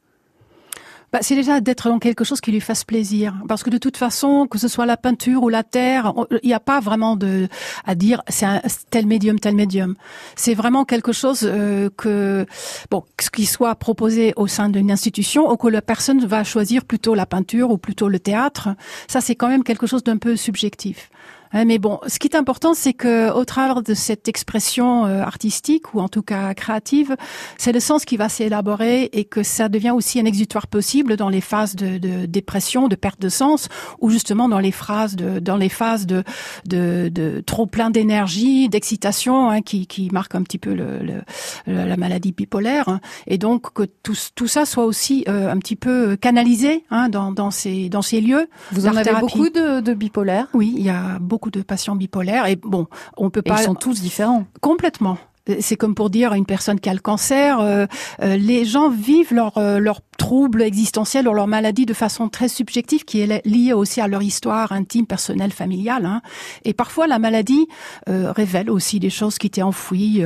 bah, 1.12 1.20
c'est 1.22 1.36
déjà 1.36 1.60
d'être 1.60 1.90
dans 1.90 2.00
quelque 2.00 2.24
chose 2.24 2.42
qui 2.42 2.52
lui 2.52 2.62
fasse 2.62 2.84
plaisir. 2.84 3.34
Parce 3.48 3.64
que 3.64 3.70
de 3.70 3.78
toute 3.78 3.98
façon, 3.98 4.48
que 4.48 4.58
ce 4.58 4.68
soit 4.68 4.86
la 4.86 4.98
peinture 4.98 5.44
ou 5.44 5.50
la 5.50 5.64
terre, 5.64 6.14
il 6.44 6.48
n'y 6.48 6.54
a 6.54 6.60
pas 6.60 6.80
vraiment 6.80 7.16
de 7.16 7.48
à 7.86 7.96
dire 7.96 8.22
c'est 8.28 8.46
un 8.46 8.62
tel 8.90 9.08
médium, 9.08 9.40
tel 9.40 9.56
médium. 9.56 9.96
C'est 10.36 10.54
vraiment 10.54 10.86
quelque 10.86 11.12
chose 11.12 11.42
euh, 11.44 11.90
que 11.98 12.46
bon, 12.92 13.04
qui 13.34 13.46
soit 13.46 13.76
proposé 13.76 14.34
au 14.36 14.48
sein 14.48 14.70
d'une 14.70 14.92
institution 14.92 15.52
ou 15.52 15.58
que 15.58 15.68
la 15.68 15.82
personne 15.82 16.26
va 16.26 16.44
choisir 16.44 16.86
plutôt 16.86 17.16
la 17.16 17.26
peinture 17.26 17.72
ou 17.72 17.78
plutôt 17.78 18.10
le 18.10 18.20
théâtre. 18.20 18.70
Ça, 19.08 19.22
c'est 19.22 19.36
quand 19.36 19.48
même 19.48 19.64
quelque 19.64 19.88
chose 19.88 20.04
d'un 20.04 20.18
peu 20.18 20.36
subjectif. 20.36 21.10
Mais 21.54 21.80
bon, 21.80 22.00
ce 22.08 22.20
qui 22.20 22.28
est 22.28 22.36
important, 22.36 22.74
c'est 22.74 22.94
que 22.94 23.32
au 23.32 23.44
travers 23.44 23.82
de 23.82 23.94
cette 23.94 24.28
expression 24.28 25.06
euh, 25.06 25.22
artistique 25.24 25.94
ou 25.94 26.00
en 26.00 26.08
tout 26.08 26.22
cas 26.22 26.54
créative, 26.54 27.16
c'est 27.58 27.72
le 27.72 27.80
sens 27.80 28.06
qui 28.06 28.18
va 28.18 28.30
s'élaborer 28.30 29.10
et 29.14 29.26
que 29.26 29.42
ça 29.42 29.68
devient 29.70 29.92
aussi 29.92 30.20
un 30.20 30.26
exutoire 30.26 30.68
possible 30.68 31.16
dans 31.16 31.30
les 31.30 31.42
phases 31.42 31.76
de, 31.76 31.98
de 31.98 32.26
dépression, 32.28 32.88
de 32.88 32.96
perte 32.96 33.20
de 33.20 33.30
sens, 33.30 33.68
ou 34.00 34.10
justement 34.10 34.48
dans 34.48 34.60
les 34.60 34.72
phrases 34.72 35.16
de 35.16 35.40
dans 35.40 35.58
les 35.58 35.70
phases 35.70 36.06
de 36.06 36.24
de, 36.66 37.10
de 37.12 37.42
trop 37.46 37.66
plein 37.66 37.90
d'énergie, 37.90 38.70
d'excitation, 38.70 39.50
hein, 39.50 39.62
qui, 39.62 39.88
qui 39.88 40.10
marquent 40.12 40.36
un 40.36 40.44
petit 40.44 40.60
peu 40.60 40.74
le, 40.74 41.00
le, 41.00 41.24
la 41.66 41.98
maladie 41.98 42.32
bipolaire, 42.32 42.90
hein, 42.90 43.00
et 43.26 43.38
donc 43.38 43.74
que 43.74 43.84
tout, 44.04 44.18
tout 44.36 44.48
ça 44.48 44.66
soit 44.66 44.86
aussi 44.86 45.24
euh, 45.28 45.52
un 45.52 45.58
petit 45.58 45.76
peu 45.76 46.16
canalisé 46.16 46.84
hein, 46.92 47.10
dans 47.10 47.32
dans 47.32 47.50
ces 47.50 47.90
dans 47.90 48.04
ces 48.04 48.22
lieux. 48.22 48.48
Vous 48.72 48.86
en 48.86 48.96
avez 48.96 49.14
beaucoup 49.20 49.50
de, 49.50 49.80
de 49.80 49.94
bipolaires? 49.94 50.48
Oui, 50.54 50.74
il 50.78 50.84
y 50.84 50.90
a 50.90 51.18
beaucoup 51.20 51.39
beaucoup 51.40 51.52
de 51.52 51.62
patients 51.62 51.96
bipolaires 51.96 52.48
et 52.48 52.58
bon, 52.58 52.88
on 53.16 53.30
peut 53.30 53.42
pas. 53.42 53.56
Et 53.56 53.62
ils 53.62 53.64
sont 53.64 53.76
tous 53.76 54.02
différents. 54.02 54.46
Complètement 54.60 55.18
C'est 55.60 55.76
comme 55.76 55.96
pour 55.96 56.10
dire 56.10 56.34
une 56.34 56.46
personne 56.46 56.80
qui 56.80 56.90
a 56.90 56.94
le 56.94 57.00
cancer, 57.00 57.60
euh, 57.60 57.86
euh, 58.22 58.38
les 58.38 58.66
gens 58.66 58.90
vivent 58.90 59.34
leur 59.34 59.58
euh, 59.58 59.80
leur 59.80 60.02
trouble 60.18 60.62
existentiel 60.62 61.30
ou 61.30 61.34
leur 61.34 61.48
maladie 61.48 61.86
de 61.86 61.94
façon 61.94 62.28
très 62.28 62.50
subjective 62.50 63.06
qui 63.06 63.22
est 63.22 63.46
liée 63.46 63.72
aussi 63.72 64.02
à 64.02 64.08
leur 64.08 64.22
histoire 64.22 64.74
intime, 64.74 65.06
personnelle, 65.06 65.52
familiale. 65.52 66.06
Hein. 66.06 66.22
Et 66.66 66.74
parfois 66.74 67.08
la 67.08 67.20
maladie 67.20 67.68
révèle 68.06 68.70
aussi 68.70 69.00
des 69.00 69.10
choses 69.10 69.38
qui 69.38 69.48
étaient 69.48 69.62
enfouies 69.62 70.22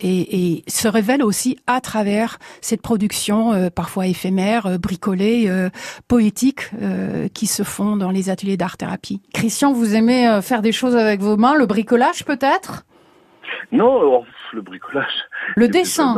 et, 0.00 0.54
et, 0.54 0.64
se 0.68 0.86
révèle 0.86 1.24
aussi 1.24 1.58
à 1.66 1.80
travers 1.80 2.38
cette 2.60 2.80
production 2.80 3.68
parfois 3.70 4.06
éphémère, 4.06 4.78
bricolée, 4.78 5.50
poétique 6.06 6.70
qui 7.34 7.48
se 7.48 7.64
font 7.64 7.96
dans 7.96 8.12
les 8.12 8.30
ateliers 8.30 8.56
d'art-thérapie. 8.56 9.20
Christian, 9.34 9.72
vous 9.72 9.96
aimez 9.96 10.38
faire 10.42 10.62
des 10.62 10.72
choses 10.72 10.94
avec 10.94 11.20
vos 11.20 11.36
mains, 11.36 11.56
le 11.56 11.66
bricolage 11.66 12.24
peut-être? 12.24 12.84
Non, 13.72 14.00
oh, 14.02 14.24
le 14.52 14.62
bricolage. 14.62 15.24
Le 15.56 15.68
dessin. 15.68 16.14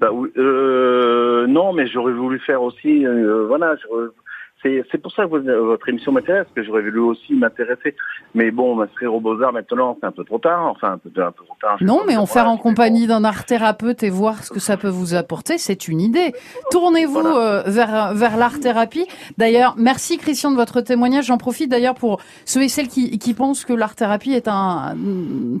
Bah, 0.00 0.08
euh, 0.38 1.46
non, 1.46 1.72
mais 1.74 1.86
j'aurais 1.86 2.12
voulu 2.12 2.38
faire 2.40 2.62
aussi, 2.62 3.06
euh, 3.06 3.44
voilà, 3.46 3.74
c'est 4.62 4.98
pour 4.98 5.12
ça 5.12 5.24
que 5.24 5.60
votre 5.60 5.88
émission 5.88 6.12
m'intéresse, 6.12 6.46
que 6.54 6.62
j'aurais 6.62 6.82
voulu 6.82 7.00
aussi 7.00 7.34
m'intéresser. 7.34 7.94
Mais 8.34 8.50
bon, 8.50 8.74
m'inscrire 8.74 9.14
au 9.14 9.20
Beaux-Arts 9.20 9.52
maintenant, 9.52 9.96
c'est 10.00 10.06
un 10.06 10.12
peu 10.12 10.24
trop 10.24 10.38
tard. 10.38 10.66
Enfin, 10.66 10.92
un 10.92 10.98
peu, 10.98 11.08
un 11.22 11.32
peu 11.32 11.44
trop 11.44 11.56
tard. 11.60 11.78
Non, 11.80 12.02
mais 12.06 12.16
en 12.16 12.26
faire 12.26 12.48
en 12.48 12.56
compagnie 12.56 13.06
d'un 13.06 13.24
art 13.24 13.46
thérapeute 13.46 14.02
et 14.02 14.10
voir 14.10 14.44
ce 14.44 14.50
que 14.50 14.60
ça 14.60 14.76
peut 14.76 14.88
vous 14.88 15.14
apporter, 15.14 15.56
c'est 15.56 15.88
une 15.88 16.00
idée. 16.00 16.32
Tournez-vous 16.70 17.20
euh, 17.20 17.62
vers, 17.66 18.12
vers 18.14 18.36
l'art 18.36 18.60
thérapie. 18.60 19.06
D'ailleurs, 19.38 19.74
merci 19.78 20.18
Christian 20.18 20.50
de 20.50 20.56
votre 20.56 20.80
témoignage. 20.82 21.26
J'en 21.26 21.38
profite 21.38 21.70
d'ailleurs 21.70 21.94
pour 21.94 22.20
ceux 22.44 22.62
et 22.62 22.68
celles 22.68 22.88
qui, 22.88 23.18
qui 23.18 23.34
pensent 23.34 23.64
que 23.64 23.72
l'art 23.72 23.94
thérapie 23.94 24.32
est 24.32 24.48
un, 24.48 24.94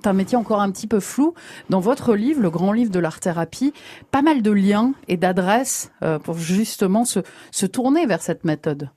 un 0.04 0.12
métier 0.12 0.36
encore 0.36 0.60
un 0.60 0.70
petit 0.70 0.86
peu 0.86 1.00
flou. 1.00 1.34
Dans 1.70 1.80
votre 1.80 2.14
livre, 2.14 2.42
le 2.42 2.50
grand 2.50 2.72
livre 2.72 2.90
de 2.90 2.98
l'art 2.98 3.20
thérapie, 3.20 3.72
pas 4.10 4.22
mal 4.22 4.42
de 4.42 4.50
liens 4.50 4.92
et 5.08 5.16
d'adresses 5.16 5.90
euh, 6.02 6.18
pour 6.18 6.36
justement 6.36 7.04
se, 7.04 7.20
se 7.50 7.66
tourner 7.66 8.06
vers 8.06 8.20
cette 8.20 8.44
méthode. 8.44 8.89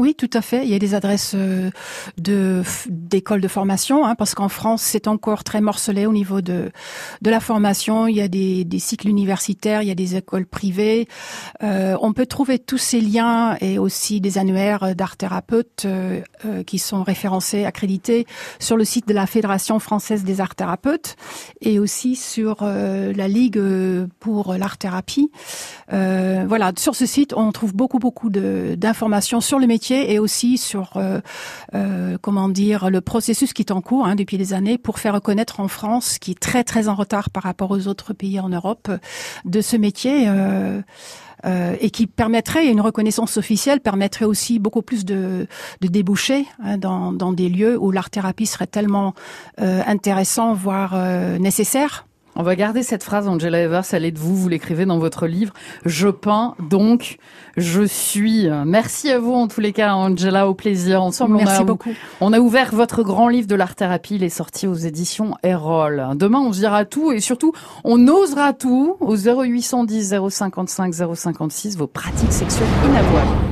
Oui, 0.00 0.16
tout 0.16 0.30
à 0.32 0.40
fait. 0.40 0.64
Il 0.64 0.70
y 0.70 0.74
a 0.74 0.80
des 0.80 0.96
adresses 0.96 1.34
euh, 1.36 1.70
d'écoles 2.18 3.40
de 3.40 3.46
formation, 3.46 4.04
hein, 4.04 4.16
parce 4.16 4.34
qu'en 4.34 4.48
France, 4.48 4.82
c'est 4.82 5.06
encore 5.06 5.44
très 5.44 5.60
morcelé 5.60 6.06
au 6.06 6.12
niveau 6.12 6.40
de 6.40 6.72
la 7.22 7.38
formation. 7.38 8.08
Il 8.08 8.16
y 8.16 8.20
a 8.20 8.26
des, 8.26 8.66
cycles 8.80 9.08
universitaires, 9.08 9.82
il 9.82 9.88
y 9.88 9.92
a 9.92 9.94
des 9.94 10.16
écoles 10.16 10.46
privées. 10.46 11.06
Euh, 11.62 11.96
on 12.00 12.12
peut 12.12 12.26
trouver 12.26 12.58
tous 12.58 12.78
ces 12.78 13.00
liens 13.00 13.56
et 13.60 13.78
aussi 13.78 14.20
des 14.20 14.36
annuaires 14.36 14.96
d'art 14.96 15.16
thérapeutes 15.16 15.84
euh, 15.86 16.22
qui 16.66 16.80
sont 16.80 17.04
référencés, 17.04 17.64
accrédités 17.64 18.26
sur 18.58 18.76
le 18.76 18.84
site 18.84 19.06
de 19.06 19.14
la 19.14 19.26
Fédération 19.26 19.78
française 19.78 20.24
des 20.24 20.40
arts 20.40 20.56
thérapeutes 20.56 21.14
et 21.60 21.78
aussi 21.78 22.16
sur 22.16 22.64
la 22.64 23.28
Ligue 23.28 23.60
pour 24.18 24.54
l'art 24.54 24.76
thérapie. 24.76 25.30
voilà, 25.88 26.72
sur 26.76 26.96
ce 26.96 27.06
site, 27.06 27.32
on 27.36 27.52
trouve 27.52 27.74
beaucoup 27.74 28.00
beaucoup 28.00 28.28
d'informations 28.28 29.40
sur 29.40 29.60
le 29.60 29.68
métier 29.68 29.83
et 29.90 30.18
aussi 30.18 30.58
sur 30.58 30.96
euh, 30.96 31.20
euh, 31.74 32.16
comment 32.20 32.48
dire 32.48 32.90
le 32.90 33.00
processus 33.00 33.52
qui 33.52 33.62
est 33.62 33.72
en 33.72 33.80
cours 33.80 34.06
hein, 34.06 34.14
depuis 34.14 34.38
des 34.38 34.52
années 34.52 34.78
pour 34.78 34.98
faire 34.98 35.14
reconnaître 35.14 35.60
en 35.60 35.68
France, 35.68 36.18
qui 36.18 36.32
est 36.32 36.38
très 36.38 36.64
très 36.64 36.88
en 36.88 36.94
retard 36.94 37.30
par 37.30 37.42
rapport 37.42 37.70
aux 37.70 37.86
autres 37.88 38.12
pays 38.12 38.40
en 38.40 38.48
Europe, 38.48 38.90
de 39.44 39.60
ce 39.60 39.76
métier. 39.76 40.28
Euh, 40.28 41.76
et 41.78 41.90
qui 41.90 42.06
permettrait 42.06 42.68
une 42.68 42.80
reconnaissance 42.80 43.36
officielle 43.36 43.80
permettrait 43.80 44.24
aussi 44.24 44.58
beaucoup 44.58 44.80
plus 44.80 45.04
de, 45.04 45.46
débouchés 45.82 46.46
hein, 46.62 46.78
dans, 46.78 47.32
des 47.32 47.50
lieux 47.50 47.78
où 47.78 47.90
l'art 47.90 48.08
thérapie 48.08 48.46
serait 48.46 48.66
tellement 48.66 49.12
intéressant 49.58 50.54
voire 50.54 50.96
nécessaire 51.38 52.06
on 52.36 52.42
va 52.42 52.56
garder 52.56 52.82
cette 52.82 53.02
phrase, 53.02 53.28
Angela 53.28 53.60
Evers, 53.60 53.84
elle 53.92 54.04
est 54.04 54.10
de 54.10 54.18
vous, 54.18 54.36
vous 54.36 54.48
l'écrivez 54.48 54.86
dans 54.86 54.98
votre 54.98 55.26
livre. 55.26 55.52
Je 55.84 56.08
peins, 56.08 56.54
donc 56.58 57.18
je 57.56 57.82
suis. 57.82 58.48
Merci 58.66 59.10
à 59.10 59.18
vous 59.18 59.32
en 59.32 59.48
tous 59.48 59.60
les 59.60 59.72
cas, 59.72 59.94
Angela, 59.94 60.48
au 60.48 60.54
plaisir. 60.54 61.02
Ensemble, 61.02 61.36
Merci 61.36 61.58
on 61.58 61.62
a, 61.62 61.64
beaucoup. 61.64 61.92
On 62.20 62.32
a 62.32 62.38
ouvert 62.38 62.74
votre 62.74 63.02
grand 63.02 63.28
livre 63.28 63.46
de 63.46 63.54
l'art-thérapie, 63.54 64.16
il 64.16 64.22
est 64.22 64.28
sorti 64.28 64.66
aux 64.66 64.74
éditions 64.74 65.34
Erol. 65.42 66.08
Demain, 66.14 66.40
on 66.40 66.52
se 66.52 66.58
dira 66.58 66.84
tout 66.84 67.12
et 67.12 67.20
surtout, 67.20 67.52
on 67.84 68.08
osera 68.08 68.52
tout 68.52 68.96
au 69.00 69.16
0810 69.16 70.14
055 70.28 70.94
056, 71.14 71.76
vos 71.76 71.86
pratiques 71.86 72.32
sexuelles 72.32 72.68
inavouables. 72.88 73.44